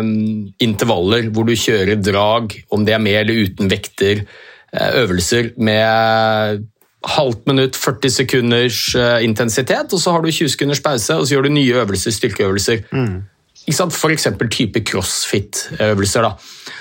um, 0.00 0.46
intervaller 0.64 1.28
hvor 1.34 1.44
du 1.44 1.52
kjører 1.58 2.00
drag, 2.00 2.54
om 2.72 2.86
det 2.86 2.94
er 2.96 3.02
med 3.02 3.18
eller 3.20 3.44
uten 3.50 3.68
vekter. 3.70 4.24
eh, 4.72 4.90
Øvelser 5.02 5.50
med 5.60 6.64
halvt 7.06 7.46
minutt, 7.46 7.76
40 7.76 8.10
sekunders 8.10 8.80
eh, 8.98 9.20
intensitet, 9.24 9.92
og 9.92 10.00
så 10.00 10.14
har 10.14 10.24
du 10.24 10.30
20 10.32 10.48
sekunders 10.56 10.80
pause, 10.82 11.14
og 11.14 11.26
så 11.26 11.36
gjør 11.36 11.46
du 11.46 11.52
nye 11.54 11.76
øvelser, 11.82 12.10
styrkeøvelser. 12.16 12.82
Mm. 12.92 13.22
F.eks. 13.66 14.26
Type 14.50 14.80
crossfit-øvelser. 14.88 16.26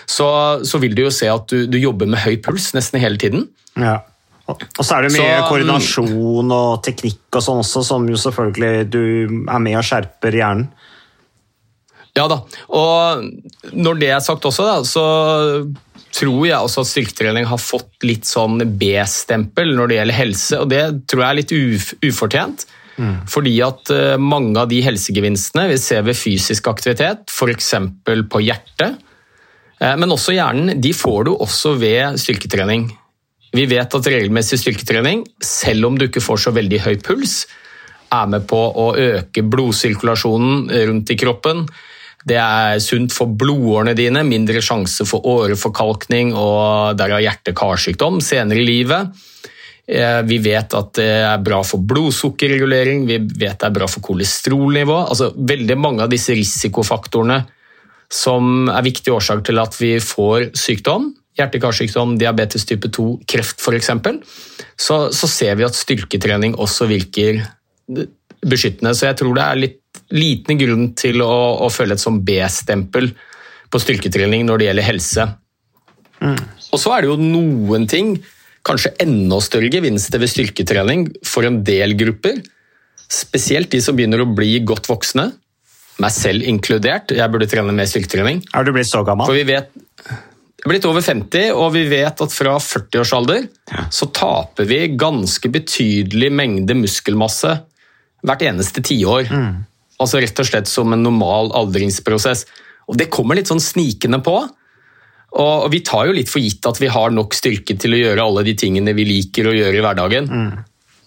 Så, 0.07 0.27
så 0.63 0.77
vil 0.81 0.95
du 0.97 1.01
jo 1.05 1.13
se 1.13 1.29
at 1.29 1.49
du, 1.51 1.65
du 1.65 1.77
jobber 1.77 2.09
med 2.09 2.21
høy 2.23 2.37
puls 2.45 2.71
nesten 2.77 3.01
hele 3.01 3.17
tiden. 3.21 3.47
Ja. 3.77 3.99
Og 4.51 4.81
så 4.83 4.97
er 4.97 5.07
det 5.07 5.15
mye 5.15 5.37
Så, 5.39 5.45
koordinasjon 5.49 6.51
og 6.53 6.83
teknikk 6.85 7.39
og 7.39 7.45
sånn 7.45 7.61
også, 7.63 7.81
som 7.87 8.05
jo 8.09 8.19
selvfølgelig 8.21 8.89
du 8.93 9.01
er 9.49 9.63
med 9.63 9.79
og 9.79 9.87
skjerper 9.87 10.37
hjernen. 10.37 10.67
Ja 12.15 12.29
da, 12.31 12.37
og 12.71 13.25
når 13.75 13.97
det 13.99 14.11
er 14.15 14.21
sagt 14.23 14.45
også, 14.47 14.63
da, 14.63 14.75
så 14.87 15.03
tror 16.15 16.45
jeg 16.47 16.55
også 16.55 16.85
at 16.85 16.91
styrketrening 16.93 17.47
har 17.49 17.59
fått 17.59 18.05
litt 18.07 18.29
sånn 18.29 18.61
B-stempel 18.79 19.73
når 19.75 19.91
det 19.91 19.97
gjelder 19.97 20.19
helse, 20.21 20.61
og 20.61 20.69
det 20.71 20.83
tror 21.11 21.25
jeg 21.25 21.27
er 21.27 21.39
litt 21.41 21.55
uf 21.57 21.89
ufortjent. 22.05 22.67
Fordi 23.27 23.55
at 23.65 23.91
eh, 23.91 24.15
mange 24.21 24.59
av 24.61 24.69
de 24.71 24.79
helsegevinstene 24.85 25.67
vi 25.67 25.79
ser 25.81 26.05
ved 26.07 26.15
fysisk 26.15 26.69
aktivitet, 26.71 27.27
f.eks. 27.27 27.73
på 28.31 28.43
hjertet, 28.45 29.01
eh, 29.81 29.95
men 29.99 30.13
også 30.15 30.35
hjernen, 30.37 30.77
de 30.81 30.93
får 30.95 31.27
du 31.27 31.33
også 31.35 31.75
ved 31.81 32.21
styrketrening. 32.21 32.87
Vi 33.55 33.65
vet 33.71 33.93
at 33.95 34.07
regelmessig 34.11 34.59
styrketrening, 34.59 35.23
selv 35.43 35.87
om 35.87 35.99
du 35.99 36.09
ikke 36.09 36.23
får 36.23 36.45
så 36.45 36.51
veldig 36.55 36.81
høy 36.83 36.95
puls, 37.03 37.45
er 38.11 38.27
med 38.31 38.47
på 38.49 38.57
å 38.59 38.89
øke 38.99 39.43
blodsirkulasjonen 39.47 40.67
rundt 40.89 41.13
i 41.13 41.17
kroppen. 41.19 41.63
Det 42.25 42.39
er 42.41 42.81
sunt 42.81 43.13
for 43.13 43.29
blodårene 43.37 43.93
dine, 43.97 44.25
mindre 44.25 44.61
sjanse 44.65 45.05
for 45.07 45.25
åreforkalkning 45.29 46.33
og 46.33 46.97
derav 46.99 47.21
hjerte-karsykdom 47.21 48.19
senere 48.25 48.63
i 48.63 48.67
livet. 48.67 49.25
Eh, 49.87 50.21
Vi 50.25 50.39
vet 50.41 50.73
at 50.73 50.93
det 50.97 51.09
er 51.21 51.43
bra 51.45 51.61
for 51.63 51.85
blodsukkerregulering, 51.85 53.05
vi 53.05 53.19
vet 53.21 53.59
det 53.59 53.67
er 53.69 53.75
bra 53.75 53.87
for 53.87 54.01
kolesterolnivå. 54.01 54.97
Altså, 55.05 55.31
veldig 55.37 55.77
mange 55.77 56.03
av 56.03 56.09
disse 56.09 56.33
risikofaktorene 56.33 57.43
som 58.09 58.69
er 58.69 58.85
viktige 58.85 59.13
årsaker 59.13 59.45
til 59.45 59.61
at 59.61 59.77
vi 59.79 59.95
får 60.01 60.49
sykdom, 60.57 61.13
hjerte-karsykdom, 61.39 62.15
diabetes 62.19 62.65
type 62.67 62.89
2, 62.95 63.07
kreft 63.27 63.61
f.eks., 63.61 63.91
så, 64.79 64.99
så 65.15 65.29
ser 65.31 65.55
vi 65.59 65.65
at 65.67 65.77
styrketrening 65.77 66.55
også 66.61 66.87
virker 66.89 67.43
beskyttende. 68.45 68.93
Så 68.95 69.09
jeg 69.09 69.19
tror 69.21 69.35
det 69.37 69.45
er 69.45 69.61
litt 69.61 69.81
liten 70.13 70.59
grunn 70.59 70.89
til 70.97 71.23
å, 71.23 71.33
å 71.65 71.71
føle 71.73 71.95
et 71.95 72.03
sånn 72.03 72.21
B-stempel 72.25 73.09
på 73.71 73.81
styrketrening 73.81 74.45
når 74.47 74.61
det 74.61 74.69
gjelder 74.69 74.87
helse. 74.89 75.27
Og 76.25 76.81
så 76.81 76.95
er 76.95 77.03
det 77.03 77.11
jo 77.11 77.17
noen 77.19 77.87
ting, 77.89 78.15
kanskje 78.65 78.95
enda 79.03 79.39
større 79.43 79.69
gevinster 79.71 80.21
ved 80.21 80.31
styrketrening 80.31 81.07
for 81.25 81.47
en 81.47 81.61
del 81.65 81.95
grupper. 81.99 82.41
Spesielt 83.11 83.71
de 83.73 83.81
som 83.83 83.97
begynner 83.97 84.23
å 84.23 84.29
bli 84.29 84.57
godt 84.65 84.89
voksne, 84.89 85.29
meg 86.01 86.11
selv 86.11 86.43
inkludert. 86.49 87.13
Jeg 87.15 87.31
burde 87.31 87.47
trene 87.49 87.75
mer 87.75 87.87
styrketrening. 87.89 88.41
Er 88.51 88.65
du 88.65 88.73
blitt 88.75 88.89
så 88.89 89.03
gammel? 89.07 89.29
For 89.29 89.37
vi 89.37 89.45
vet 89.47 89.71
blitt 90.71 90.85
over 90.89 91.03
50, 91.05 91.51
og 91.53 91.71
vi 91.75 91.83
vet 91.91 92.21
at 92.25 92.33
fra 92.33 92.55
40-årsalder 92.61 93.47
så 93.93 94.07
taper 94.15 94.65
vi 94.69 94.79
ganske 94.97 95.49
betydelig 95.53 96.31
mengde 96.33 96.77
muskelmasse 96.79 97.51
hvert 98.25 98.45
eneste 98.47 98.81
tiår. 98.85 99.29
Altså 100.01 100.19
rett 100.19 100.39
og 100.41 100.47
slett 100.49 100.67
som 100.67 100.91
en 100.91 101.03
normal 101.05 101.51
aldringsprosess. 101.55 102.45
Og 102.89 102.97
det 102.99 103.11
kommer 103.13 103.37
litt 103.37 103.49
sånn 103.51 103.61
snikende 103.63 104.19
på. 104.25 104.35
Og 105.35 105.65
vi 105.71 105.81
tar 105.85 106.07
jo 106.07 106.15
litt 106.15 106.31
for 106.31 106.41
gitt 106.43 106.65
at 106.65 106.79
vi 106.81 106.89
har 106.91 107.11
nok 107.11 107.35
styrke 107.35 107.75
til 107.79 107.93
å 107.95 107.99
gjøre 107.99 108.23
alle 108.23 108.43
de 108.47 108.53
tingene 108.57 108.93
vi 108.95 109.05
liker 109.07 109.49
å 109.49 109.55
gjøre 109.55 109.77
i 109.77 109.83
hverdagen. 109.83 110.31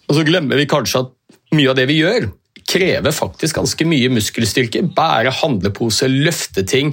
Og 0.08 0.16
så 0.16 0.24
glemmer 0.28 0.60
vi 0.60 0.68
kanskje 0.68 1.02
at 1.04 1.14
mye 1.56 1.70
av 1.72 1.76
det 1.78 1.86
vi 1.88 2.02
gjør, 2.02 2.28
krever 2.68 3.14
faktisk 3.16 3.56
ganske 3.56 3.84
mye 3.88 4.10
muskelstyrke. 4.12 4.82
Bære 4.92 5.32
handlepose, 5.40 6.08
løfte 6.12 6.64
ting, 6.68 6.92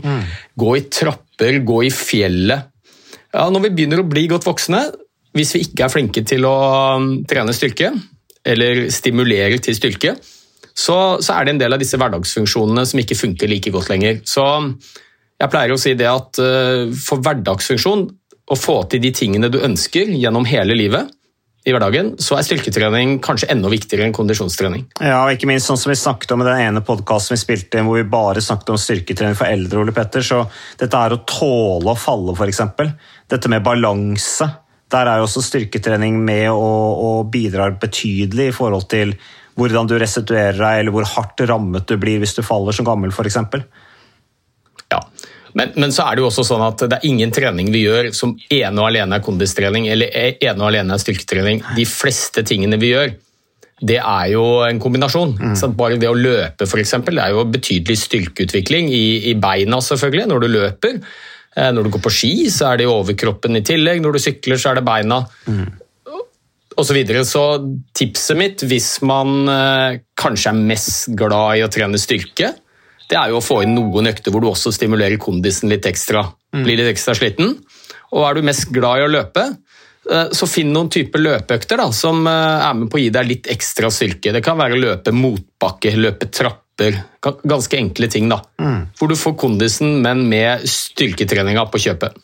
gå 0.56 0.76
i 0.80 0.86
trapper, 0.88 1.24
gå 1.40 1.82
i 1.86 1.92
fjellet. 1.94 2.72
Ja, 3.36 3.50
når 3.52 3.66
vi 3.66 3.74
begynner 3.76 4.02
å 4.02 4.08
bli 4.08 4.28
godt 4.32 4.48
voksne, 4.48 4.86
hvis 5.36 5.56
vi 5.56 5.66
ikke 5.66 5.86
er 5.86 5.92
flinke 5.92 6.24
til 6.24 6.46
å 6.48 6.56
um, 6.96 7.10
trene 7.28 7.54
styrke, 7.56 7.92
eller 8.46 8.86
stimulere 8.94 9.58
til 9.60 9.76
styrke, 9.76 10.16
så, 10.76 11.18
så, 11.24 11.34
er 11.34 11.46
det 11.46 11.56
en 11.56 11.62
del 11.64 11.76
av 11.76 11.82
disse 11.82 11.98
hverdagsfunksjonene 12.00 12.84
som 12.88 13.02
ikke 13.02 13.18
funker 13.18 13.50
like 13.52 13.72
godt 13.74 13.90
lenger. 13.92 14.22
Så 14.28 14.44
jeg 15.40 15.52
pleier 15.52 15.74
å 15.74 15.80
si 15.80 15.96
det 15.98 16.08
at 16.08 16.40
uh, 16.40 16.88
for 16.96 17.24
hverdagsfunksjon, 17.24 18.08
å 18.46 18.56
få 18.60 18.84
til 18.92 19.02
de 19.02 19.10
tingene 19.16 19.50
du 19.50 19.58
ønsker 19.66 20.12
gjennom 20.14 20.46
hele 20.46 20.76
livet, 20.78 21.10
i 21.66 21.74
hverdagen, 21.74 22.12
så 22.22 22.38
er 22.38 22.46
styrketrening 22.46 23.16
kanskje 23.26 23.50
enda 23.50 23.72
viktigere 23.74 24.06
enn 24.06 24.14
kondisjonstrening. 24.14 24.84
Ja, 25.02 25.24
og 25.24 25.34
ikke 25.34 25.50
minst 25.50 25.66
sånn 25.66 25.80
som 25.82 25.90
vi 25.90 25.98
snakket 25.98 26.36
om 26.36 26.44
i 26.44 26.46
den 26.46 26.62
ene 26.62 26.84
podkasten 26.86 27.34
vi 27.34 27.42
spilte 27.42 27.80
inn, 27.80 27.88
hvor 27.90 27.98
vi 27.98 28.06
bare 28.10 28.44
snakket 28.44 28.70
om 28.76 28.78
styrketrening 28.82 29.38
for 29.40 29.50
eldre, 29.50 29.82
Ole 29.82 29.96
Petter, 29.96 30.22
så 30.26 30.44
dette 30.78 31.00
er 31.00 31.16
å 31.16 31.24
tåle 31.26 31.96
å 31.96 31.98
falle, 31.98 32.36
f.eks. 32.38 32.62
Dette 33.34 33.50
med 33.50 33.66
balanse. 33.66 34.50
Der 34.94 35.10
er 35.10 35.18
jo 35.18 35.26
også 35.26 35.42
styrketrening 35.48 36.20
med 36.28 36.52
og, 36.52 37.02
og 37.08 37.34
bidrar 37.34 37.80
betydelig 37.82 38.52
i 38.52 38.56
forhold 38.56 38.86
til 38.94 39.16
hvordan 39.58 39.90
du 39.90 39.96
restituerer 39.98 40.60
deg, 40.60 40.84
eller 40.84 40.94
hvor 40.94 41.10
hardt 41.16 41.42
rammet 41.50 41.90
du 41.90 41.98
blir 41.98 42.22
hvis 42.22 42.38
du 42.38 42.44
faller 42.46 42.76
som 42.78 42.86
gammel, 42.86 43.10
f.eks. 43.10 43.42
Men, 45.56 45.72
men, 45.80 45.92
så 45.96 46.04
er 46.04 46.18
det 46.18 46.24
jo 46.24 46.30
også 46.30 46.44
sånn 46.50 46.64
at 46.66 46.82
det 46.84 46.98
er 46.98 47.08
ingen 47.08 47.32
trening 47.32 47.70
vi 47.72 47.86
gjør 47.86 48.10
som 48.16 48.34
ene 48.52 48.82
og 48.82 48.90
alene 48.90 49.16
er 49.16 49.24
kondistrening 49.24 49.88
eller 49.88 50.12
ene 50.36 50.58
og 50.60 50.68
alene 50.68 50.98
er 50.98 51.04
styrketrening. 51.04 51.62
De 51.78 51.86
fleste 51.88 52.44
tingene 52.48 52.80
vi 52.82 52.92
gjør, 52.92 53.14
det 53.84 54.02
er 54.02 54.28
jo 54.32 54.44
en 54.68 54.82
kombinasjon. 54.84 55.36
Mm. 55.40 55.56
Bare 55.80 56.00
det 56.00 56.12
å 56.12 56.18
løpe 56.18 56.68
for 56.68 56.82
eksempel, 56.82 57.16
det 57.20 57.24
er 57.26 57.36
jo 57.36 57.48
betydelig 57.52 57.98
styrkeutvikling 58.04 58.92
i, 58.92 59.32
i, 59.32 59.38
beina 59.40 59.80
selvfølgelig, 59.84 60.28
når 60.32 60.44
du 60.44 60.50
løper. 60.52 61.00
Eh, 61.56 61.72
når 61.76 61.88
du 61.88 61.94
går 61.96 62.04
på 62.04 62.14
ski, 62.14 62.34
så 62.52 62.74
er 62.74 62.82
det 62.82 62.92
overkroppen 62.92 63.56
i 63.60 63.64
tillegg. 63.68 64.04
Når 64.04 64.16
du 64.16 64.24
sykler, 64.24 64.60
så 64.60 64.72
er 64.74 64.80
det 64.80 64.88
beina. 64.88 65.22
Mm. 65.48 65.66
Og 66.76 66.84
så, 66.84 66.92
videre. 66.96 67.24
så 67.24 67.46
tipset 67.96 68.36
mitt, 68.40 68.64
hvis 68.68 68.98
man 69.08 69.48
eh, 69.48 70.02
kanskje 70.20 70.52
er 70.52 70.64
mest 70.72 71.12
glad 71.16 71.62
i 71.62 71.64
å 71.64 71.72
trene 71.72 72.00
styrke, 72.00 72.52
det 73.10 73.18
er 73.20 73.32
jo 73.32 73.40
å 73.40 73.44
få 73.44 73.62
inn 73.66 73.76
noen 73.78 74.10
økter 74.10 74.34
hvor 74.34 74.44
du 74.44 74.50
også 74.50 74.74
stimulerer 74.74 75.22
kondisen 75.22 75.70
litt 75.72 75.86
ekstra. 75.90 76.26
Mm. 76.56 76.64
Blir 76.66 76.82
litt 76.82 76.92
ekstra 76.96 77.16
sliten. 77.18 77.58
Og 78.16 78.26
er 78.26 78.38
du 78.38 78.46
mest 78.48 78.70
glad 78.74 79.02
i 79.02 79.06
å 79.06 79.12
løpe, 79.12 79.46
eh, 80.10 80.28
så 80.34 80.50
finn 80.50 80.74
noen 80.74 80.90
typer 80.94 81.22
løpeøkter 81.22 81.82
da, 81.82 81.90
som 81.94 82.26
eh, 82.30 82.66
er 82.66 82.78
med 82.78 82.90
på 82.92 83.00
å 83.00 83.04
gi 83.04 83.12
deg 83.14 83.30
litt 83.30 83.50
ekstra 83.52 83.92
styrke. 83.94 84.34
Det 84.34 84.44
kan 84.46 84.58
være 84.60 84.78
å 84.78 84.84
løpe 84.84 85.14
motbakke, 85.16 85.94
løpe 86.00 86.32
trapper. 86.34 87.02
Ganske 87.22 87.78
enkle 87.80 88.10
ting. 88.12 88.30
da. 88.32 88.42
Mm. 88.62 88.88
Hvor 88.98 89.12
du 89.12 89.18
får 89.20 89.36
kondisen, 89.40 90.00
men 90.04 90.26
med 90.32 90.66
styrketreninga 90.70 91.68
på 91.72 91.82
kjøpet. 91.86 92.18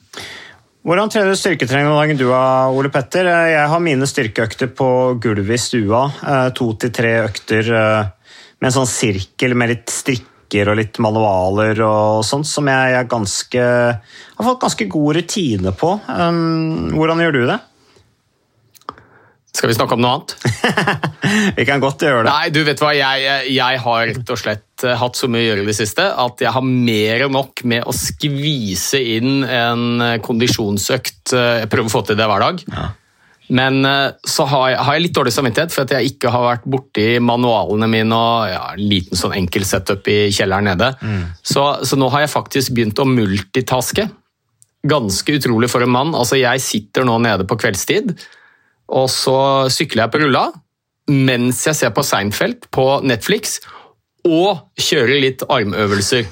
Hvordan 0.82 1.12
trener 1.14 1.30
du 1.30 1.38
styrketrening 1.38 1.92
om 1.92 2.00
dagen 2.00 2.18
du 2.18 2.26
Ole 2.34 2.90
Petter? 2.90 3.28
Jeg 3.52 3.70
har 3.70 3.84
mine 3.86 4.08
styrkeøkter 4.10 4.72
på 4.74 4.88
gulvet 5.22 5.60
i 5.60 5.62
stua. 5.62 6.08
Eh, 6.26 6.50
to 6.58 6.72
til 6.82 6.96
tre 6.96 7.14
økter 7.28 7.70
med 8.62 8.70
en 8.70 8.76
sånn 8.76 8.90
sirkel 8.90 9.56
med 9.58 9.76
litt 9.76 9.94
strikk 9.94 10.31
brikker 10.52 10.72
og 10.72 10.80
litt 10.80 11.00
manualer 11.00 11.80
og 11.86 12.24
sånt, 12.28 12.48
som 12.48 12.68
jeg, 12.68 12.94
jeg 12.96 13.10
ganske, 13.10 13.66
har 14.36 14.48
fått 14.48 14.62
ganske 14.62 14.88
god 14.92 15.16
rutine 15.16 15.72
på. 15.72 16.00
Um, 16.08 16.92
hvordan 16.96 17.22
gjør 17.24 17.38
du 17.38 17.44
det? 17.48 17.60
Skal 19.52 19.68
vi 19.68 19.76
snakke 19.76 19.96
om 19.96 20.02
noe 20.02 20.14
annet? 20.16 20.36
vi 21.58 21.66
kan 21.68 21.82
godt 21.84 22.04
gjøre 22.04 22.24
det. 22.24 22.32
Nei, 22.32 22.52
du 22.56 22.62
vet 22.64 22.80
hva, 22.82 22.94
jeg, 22.96 23.50
jeg, 23.52 23.80
har 23.84 24.06
rett 24.08 24.32
og 24.32 24.40
slett 24.40 24.86
eh, 24.88 24.96
hatt 24.96 25.20
så 25.20 25.28
mye 25.28 25.44
å 25.44 25.48
gjøre 25.50 25.66
i 25.66 25.68
det 25.68 25.76
siste 25.76 26.06
at 26.08 26.42
jeg 26.42 26.54
har 26.56 26.64
mer 26.64 27.26
enn 27.28 27.36
nok 27.36 27.64
med 27.68 27.84
å 27.84 27.94
skvise 27.94 29.02
inn 29.18 29.44
en 29.44 30.02
eh, 30.06 30.16
kondisjonsøkt. 30.24 31.36
Eh, 31.36 31.52
jeg 31.66 31.72
prøver 31.72 31.92
å 31.92 31.94
få 31.94 32.04
til 32.08 32.20
det 32.20 32.30
hver 32.32 32.48
dag. 32.48 32.64
Ja. 32.72 32.88
Men 33.52 33.86
eh, 33.86 34.14
så 34.28 34.46
har 34.48 34.70
jeg, 34.72 34.80
har 34.86 34.96
jeg, 34.96 35.04
litt 35.06 35.18
dårlig 35.18 35.34
samvittighet 35.36 35.74
for 35.76 35.84
at 35.84 35.94
jeg 35.98 36.14
ikke 36.14 36.32
har 36.32 36.46
vært 36.46 36.68
borti 36.72 37.06
manualene 37.24 37.90
mine 37.92 38.16
og 38.16 38.48
ja, 38.52 38.64
en 38.78 38.84
liten 38.94 39.20
sånn 39.20 39.36
enkel 39.36 39.66
setup 39.68 40.08
i 40.12 40.20
kjelleren 40.32 40.70
nede. 40.72 40.94
Mm. 41.04 41.24
Så, 41.44 41.66
så, 41.88 42.00
nå 42.00 42.08
har 42.14 42.26
jeg 42.26 42.34
faktisk 42.36 42.76
begynt 42.78 43.02
å 43.02 43.08
multitaske. 43.10 44.08
Ganske 44.88 45.38
utrolig 45.38 45.70
for 45.74 45.84
en 45.84 45.94
mann. 45.94 46.16
Altså, 46.18 46.40
jeg 46.40 46.64
sitter 46.64 47.06
nå 47.08 47.20
nede 47.26 47.46
på 47.50 47.60
kveldstid, 47.60 48.16
og 48.92 49.08
så 49.12 49.38
sykler 49.72 50.06
jeg 50.06 50.14
på 50.16 50.26
rulla 50.26 50.50
mens 51.12 51.64
jeg 51.66 51.76
ser 51.76 51.92
på 51.92 52.04
Seinfeld 52.06 52.68
på 52.72 52.86
Netflix, 53.04 53.58
og 54.22 54.62
kjører 54.80 55.18
litt 55.20 55.42
armøvelser 55.50 56.28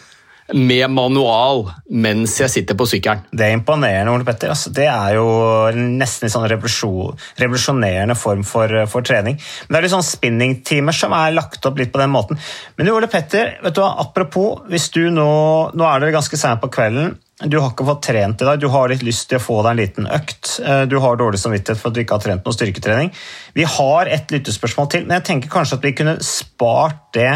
med 0.53 0.89
manual 0.91 1.65
mens 1.89 2.35
jeg 2.41 2.51
sitter 2.51 2.77
på 2.77 2.87
sykkelen. 2.89 3.25
Det 3.31 3.45
er 3.45 3.55
imponerende, 3.55 4.13
Ole 4.13 4.25
Petter. 4.27 4.51
Altså, 4.53 4.71
det 4.73 4.87
er 4.89 5.15
jo 5.17 5.27
nesten 5.75 6.27
en 6.27 6.33
sånn 6.33 6.47
revolusjonerende 6.49 8.17
form 8.17 8.43
for, 8.47 8.73
for, 8.89 9.05
trening. 9.05 9.39
Men 9.67 9.75
Det 9.75 9.79
er 9.79 9.87
litt 9.87 9.95
sånn 9.95 10.05
spinningtimer 10.05 10.95
som 10.95 11.15
er 11.17 11.35
lagt 11.37 11.65
opp 11.69 11.79
litt 11.79 11.93
på 11.93 12.01
den 12.01 12.13
måten. 12.13 12.39
Men 12.77 12.91
Ole 12.93 13.09
Petter, 13.11 13.57
vet 13.63 13.77
du, 13.77 13.83
apropos, 13.85 14.65
hvis 14.71 14.89
du 14.95 15.05
nå, 15.13 15.29
nå 15.73 15.89
er 15.89 16.03
det 16.03 16.13
ganske 16.17 16.39
seint 16.39 16.61
på 16.63 16.71
kvelden. 16.73 17.15
Du 17.39 17.55
har 17.61 17.71
ikke 17.71 17.87
fått 17.87 18.03
trent 18.09 18.41
i 18.43 18.47
dag, 18.49 18.59
du 18.59 18.67
har 18.67 18.91
litt 18.91 19.03
lyst 19.05 19.29
til 19.29 19.39
å 19.39 19.43
få 19.43 19.61
deg 19.63 19.71
en 19.71 19.79
liten 19.79 20.09
økt. 20.11 20.57
Eh, 20.59 20.83
du 20.91 20.97
har 20.99 21.15
dårlig 21.19 21.39
samvittighet 21.39 21.79
for 21.79 21.91
at 21.91 21.95
du 21.95 22.01
ikke 22.03 22.17
har 22.17 22.25
trent 22.25 22.43
noe 22.43 22.57
styrketrening. 22.57 23.13
Vi 23.55 23.63
har 23.77 24.11
et 24.11 24.33
lyttespørsmål 24.33 24.91
til, 24.91 25.05
men 25.07 25.19
jeg 25.19 25.27
tenker 25.29 25.53
kanskje 25.53 25.79
at 25.79 25.87
vi 25.87 25.95
kunne 25.95 26.17
spart 26.25 27.05
det 27.15 27.31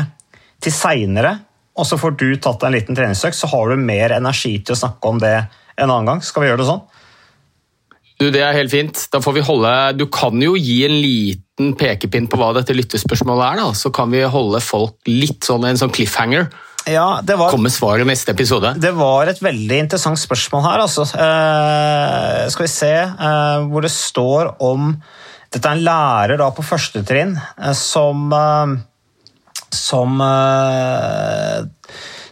til 0.64 0.76
seinere 0.76 1.38
og 1.74 1.88
så 1.90 1.98
får 1.98 2.18
du 2.22 2.28
tatt 2.38 2.64
en 2.64 2.76
liten 2.76 2.98
treningsøkt, 2.98 3.38
så 3.38 3.50
har 3.50 3.72
du 3.72 3.82
mer 3.82 4.14
energi 4.14 4.60
til 4.62 4.76
å 4.76 4.82
snakke 4.84 5.10
om 5.10 5.22
det 5.22 5.36
en 5.42 5.90
annen 5.90 6.12
gang. 6.12 6.22
Skal 6.26 6.44
vi 6.44 6.52
gjøre 6.52 6.62
det 6.62 6.70
sånn? 6.70 6.84
Du, 8.22 8.28
Det 8.32 8.44
er 8.46 8.56
helt 8.56 8.72
fint. 8.72 9.08
Da 9.12 9.20
får 9.24 9.34
vi 9.40 9.46
holde 9.46 9.72
Du 9.98 10.06
kan 10.14 10.38
jo 10.42 10.54
gi 10.56 10.84
en 10.86 11.00
liten 11.02 11.74
pekepinn 11.80 12.30
på 12.30 12.38
hva 12.40 12.52
dette 12.56 12.76
lyttespørsmålet 12.78 13.48
er, 13.48 13.64
da. 13.64 13.74
Så 13.78 13.90
kan 13.96 14.14
vi 14.14 14.22
holde 14.22 14.62
folk 14.64 14.96
litt 15.10 15.50
sånn 15.50 15.66
en 15.68 15.80
sånn 15.82 15.94
cliffhanger. 15.94 16.48
Ja, 16.90 17.22
det 17.24 17.38
var, 17.40 17.52
Kommer 17.54 17.72
svaret 17.72 18.08
neste 18.08 18.34
episode? 18.36 18.74
Det 18.82 18.92
var 18.96 19.32
et 19.32 19.40
veldig 19.42 19.78
interessant 19.86 20.20
spørsmål 20.20 20.66
her, 20.66 20.84
altså. 20.84 21.06
Eh, 21.08 22.48
skal 22.52 22.66
vi 22.66 22.72
se 22.72 22.96
eh, 23.00 23.68
hvor 23.72 23.86
det 23.86 23.94
står 23.94 24.56
om 24.64 24.92
Dette 25.54 25.70
er 25.70 25.78
en 25.78 25.86
lærer 25.86 26.42
da 26.42 26.50
på 26.52 26.66
første 26.66 27.04
trinn 27.08 27.38
eh, 27.38 27.76
som 27.78 28.28
eh, 28.36 28.76
som, 29.74 30.22
eh, 30.22 31.64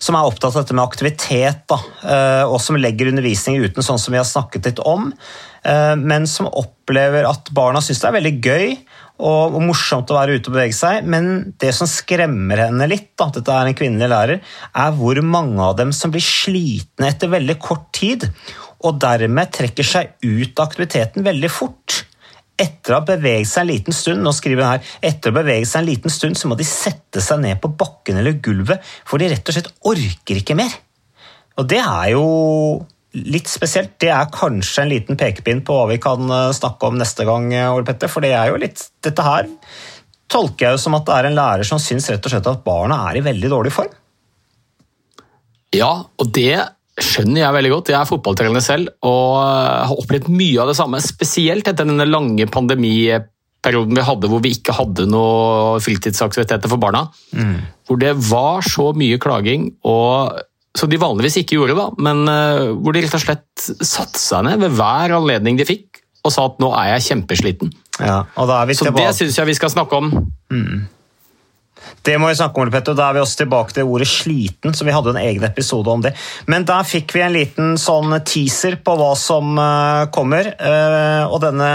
som 0.02 0.18
er 0.18 0.28
opptatt 0.28 0.56
av 0.56 0.64
dette 0.64 0.78
med 0.78 0.86
aktivitet, 0.86 1.64
da, 1.70 1.80
eh, 2.04 2.44
og 2.46 2.60
som 2.64 2.80
legger 2.80 3.12
undervisning 3.12 3.62
uten, 3.62 3.84
sånn 3.86 4.00
som 4.02 4.14
vi 4.14 4.22
har 4.22 4.28
snakket 4.28 4.72
litt 4.72 4.82
om, 4.86 5.12
eh, 5.64 5.96
men 5.96 6.28
som 6.28 6.48
opplever 6.48 7.28
at 7.30 7.52
barna 7.54 7.82
syns 7.82 8.02
det 8.02 8.10
er 8.10 8.20
veldig 8.20 8.36
gøy 8.42 8.78
og, 9.22 9.58
morsomt 9.62 10.10
å 10.10 10.18
være 10.18 10.40
ute 10.40 10.50
og 10.50 10.56
bevege 10.56 10.74
seg, 10.74 11.06
men 11.06 11.54
det 11.62 11.74
som 11.78 11.90
skremmer 11.90 12.66
henne 12.66 12.88
litt, 12.90 13.12
da, 13.20 13.30
dette 13.30 13.54
er 13.54 13.70
en 13.70 13.78
kvinnelig 13.78 14.10
lærer, 14.10 14.42
er 14.74 14.96
hvor 14.98 15.22
mange 15.22 15.62
av 15.62 15.76
dem 15.78 15.94
som 15.94 16.14
blir 16.14 16.26
slitne 16.26 17.12
etter 17.12 17.30
veldig 17.30 17.60
kort 17.62 17.92
tid, 17.94 18.26
og 18.82 18.98
dermed 18.98 19.52
trekker 19.54 19.86
seg 19.86 20.16
ut 20.26 20.58
av 20.58 20.72
aktiviteten 20.72 21.28
veldig 21.28 21.52
fort 21.54 22.02
etter 22.62 22.94
å 22.94 23.00
ha 23.00 23.08
beveget 23.08 23.50
seg 23.50 23.66
en 23.66 23.72
liten 23.72 23.96
stund 23.96 24.24
nå 24.24 24.34
skriver 24.36 24.64
hun 24.64 24.72
her, 24.76 24.94
etter 25.12 25.34
å 25.34 25.38
bevege 25.40 25.68
seg 25.68 25.82
en 25.82 25.90
liten 25.90 26.14
stund, 26.14 26.38
så 26.38 26.52
må 26.52 26.58
de 26.60 26.68
sette 26.68 27.24
seg 27.24 27.42
ned 27.44 27.60
på 27.64 27.74
bakken 27.78 28.22
eller 28.22 28.40
gulvet, 28.44 28.86
for 29.08 29.22
de 29.22 29.30
rett 29.32 29.50
og 29.50 29.58
slett 29.58 29.72
orker 29.92 30.42
ikke 30.42 30.58
mer. 30.60 30.74
Og 31.60 31.68
det 31.70 31.82
er 31.82 32.12
jo 32.14 32.26
litt 33.12 33.50
spesielt. 33.52 33.98
Det 34.00 34.12
er 34.14 34.30
kanskje 34.32 34.86
en 34.86 34.92
liten 34.92 35.20
pekepinn 35.20 35.64
på 35.68 35.76
hva 35.76 35.88
vi 35.90 36.00
kan 36.02 36.22
eh, 36.32 36.52
snakke 36.56 36.88
om 36.88 37.00
neste 37.00 37.26
gang, 37.28 37.50
eh, 37.54 37.72
Ole 37.72 37.86
Petter. 37.88 38.12
For 38.12 38.24
det 38.24 38.32
er 38.38 38.52
jo 38.54 38.62
litt 38.62 38.86
Dette 39.04 39.26
her 39.26 39.50
tolker 40.32 40.70
jeg 40.70 40.78
jo 40.78 40.80
som 40.86 40.96
at 40.96 41.08
det 41.08 41.16
er 41.18 41.28
en 41.28 41.36
lærer 41.36 41.68
som 41.68 41.82
syns 41.82 42.08
rett 42.08 42.24
og 42.24 42.32
slett 42.32 42.48
at 42.48 42.64
barna 42.64 43.02
er 43.10 43.20
i 43.20 43.26
veldig 43.26 43.50
dårlig 43.52 43.74
form. 43.76 43.92
Ja, 45.76 45.92
og 46.04 46.32
det 46.36 46.56
skjønner 47.06 47.44
jeg 47.44 47.56
veldig 47.58 47.74
godt. 47.74 47.92
Jeg 47.94 48.00
er 48.00 48.10
fotballtrener 48.10 48.64
selv 48.64 48.92
og 49.08 49.38
har 49.42 49.98
opplevd 49.98 50.30
mye 50.32 50.62
av 50.64 50.72
det 50.72 50.78
samme. 50.80 51.02
Spesielt 51.04 51.68
etter 51.68 51.88
denne 51.88 52.08
lange 52.08 52.48
pandemiperioden 52.52 53.98
vi 53.98 54.06
hadde 54.08 54.32
hvor 54.32 54.44
vi 54.44 54.54
ikke 54.58 54.76
hadde 54.78 55.08
noe 55.12 55.82
fritidsaktiviteter 55.84 56.72
for 56.72 56.82
barna. 56.82 57.08
Mm. 57.36 57.58
Hvor 57.90 58.02
det 58.02 58.16
var 58.30 58.66
så 58.68 58.92
mye 58.98 59.20
klaging, 59.22 59.70
og, 59.88 60.40
som 60.78 60.92
de 60.92 61.02
vanligvis 61.02 61.42
ikke 61.42 61.58
gjorde, 61.60 61.78
da, 61.80 61.90
men 62.02 62.24
uh, 62.30 62.72
hvor 62.80 62.96
de 62.96 63.04
rett 63.06 63.18
og 63.18 63.26
slett 63.26 63.68
satte 63.82 64.22
seg 64.22 64.48
ned 64.48 64.64
ved 64.64 64.78
hver 64.80 65.18
anledning 65.20 65.60
de 65.60 65.68
fikk 65.68 66.02
og 66.22 66.34
sa 66.34 66.46
at 66.52 66.60
nå 66.62 66.70
er 66.78 66.96
jeg 66.96 67.08
kjempesliten. 67.10 67.72
Ja, 68.02 68.24
så 68.38 68.92
det 68.94 69.08
syns 69.18 69.38
jeg 69.40 69.50
vi 69.50 69.56
skal 69.58 69.72
snakke 69.74 69.98
om. 69.98 70.12
Mm. 70.54 70.84
Det 72.02 72.18
må 72.18 72.32
vi 72.32 72.38
snakke 72.40 72.62
om, 72.62 72.72
Petter. 72.74 72.98
Da 72.98 73.10
er 73.10 73.18
vi 73.18 73.24
også 73.24 73.44
tilbake 73.44 73.76
til 73.76 73.90
ordet 73.90 74.08
'sliten', 74.08 74.74
så 74.74 74.88
vi 74.88 74.96
hadde 74.96 75.14
en 75.14 75.22
egen 75.22 75.44
episode 75.44 75.90
om 75.92 76.02
det. 76.02 76.16
Men 76.48 76.66
der 76.66 76.88
fikk 76.88 77.14
vi 77.14 77.22
en 77.22 77.36
liten 77.36 77.78
sånn 77.78 78.16
teaser 78.26 78.80
på 78.82 78.96
hva 78.98 79.14
som 79.16 79.58
uh, 79.60 80.08
kommer. 80.14 80.54
Uh, 80.58 81.30
og 81.32 81.42
denne 81.44 81.72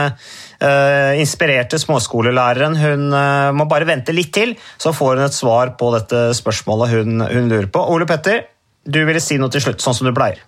eh, 0.60 1.20
inspirerte 1.20 1.78
småskolelæreren 1.80 2.76
hun 2.80 3.06
eh, 3.12 3.52
må 3.56 3.66
bare 3.70 3.88
vente 3.88 4.14
litt 4.16 4.32
til, 4.34 4.54
så 4.80 4.94
får 4.96 5.18
hun 5.18 5.28
et 5.28 5.36
svar 5.36 5.74
på 5.78 5.92
dette 5.94 6.28
spørsmålet 6.38 6.92
hun, 6.94 7.22
hun 7.22 7.50
lurer 7.52 7.70
på. 7.72 7.82
Ole 7.92 8.08
Petter, 8.08 8.44
du 8.84 9.02
ville 9.04 9.22
si 9.22 9.38
noe 9.40 9.52
til 9.52 9.64
slutt, 9.64 9.82
sånn 9.84 9.98
som 9.98 10.08
du 10.08 10.14
pleier. 10.16 10.40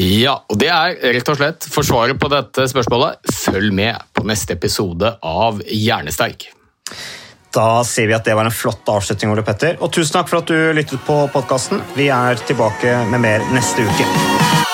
Ja, 0.00 0.40
og 0.50 0.58
det 0.58 0.72
er 0.74 0.96
rett 1.14 1.28
og 1.30 1.38
slett 1.38 1.66
forsvaret 1.70 2.18
på 2.18 2.30
dette 2.32 2.66
spørsmålet. 2.70 3.20
Følg 3.44 3.74
med 3.74 4.00
på 4.16 4.24
neste 4.26 4.56
episode 4.56 5.12
av 5.22 5.60
Hjernesterk. 5.70 6.48
Da 7.54 7.84
sier 7.86 8.10
vi 8.10 8.16
at 8.16 8.26
det 8.26 8.34
var 8.34 8.48
en 8.48 8.54
flott 8.54 8.88
avslutning, 8.90 9.30
Ole 9.30 9.46
Petter. 9.46 9.78
Og 9.78 9.92
tusen 9.94 10.18
takk 10.18 10.30
for 10.30 10.42
at 10.42 10.50
du 10.50 10.74
lyttet 10.74 11.02
på 11.06 11.20
podkasten. 11.34 11.82
Vi 11.94 12.10
er 12.10 12.40
tilbake 12.50 12.98
med 13.12 13.22
mer 13.22 13.50
neste 13.54 13.86
uke. 13.86 14.73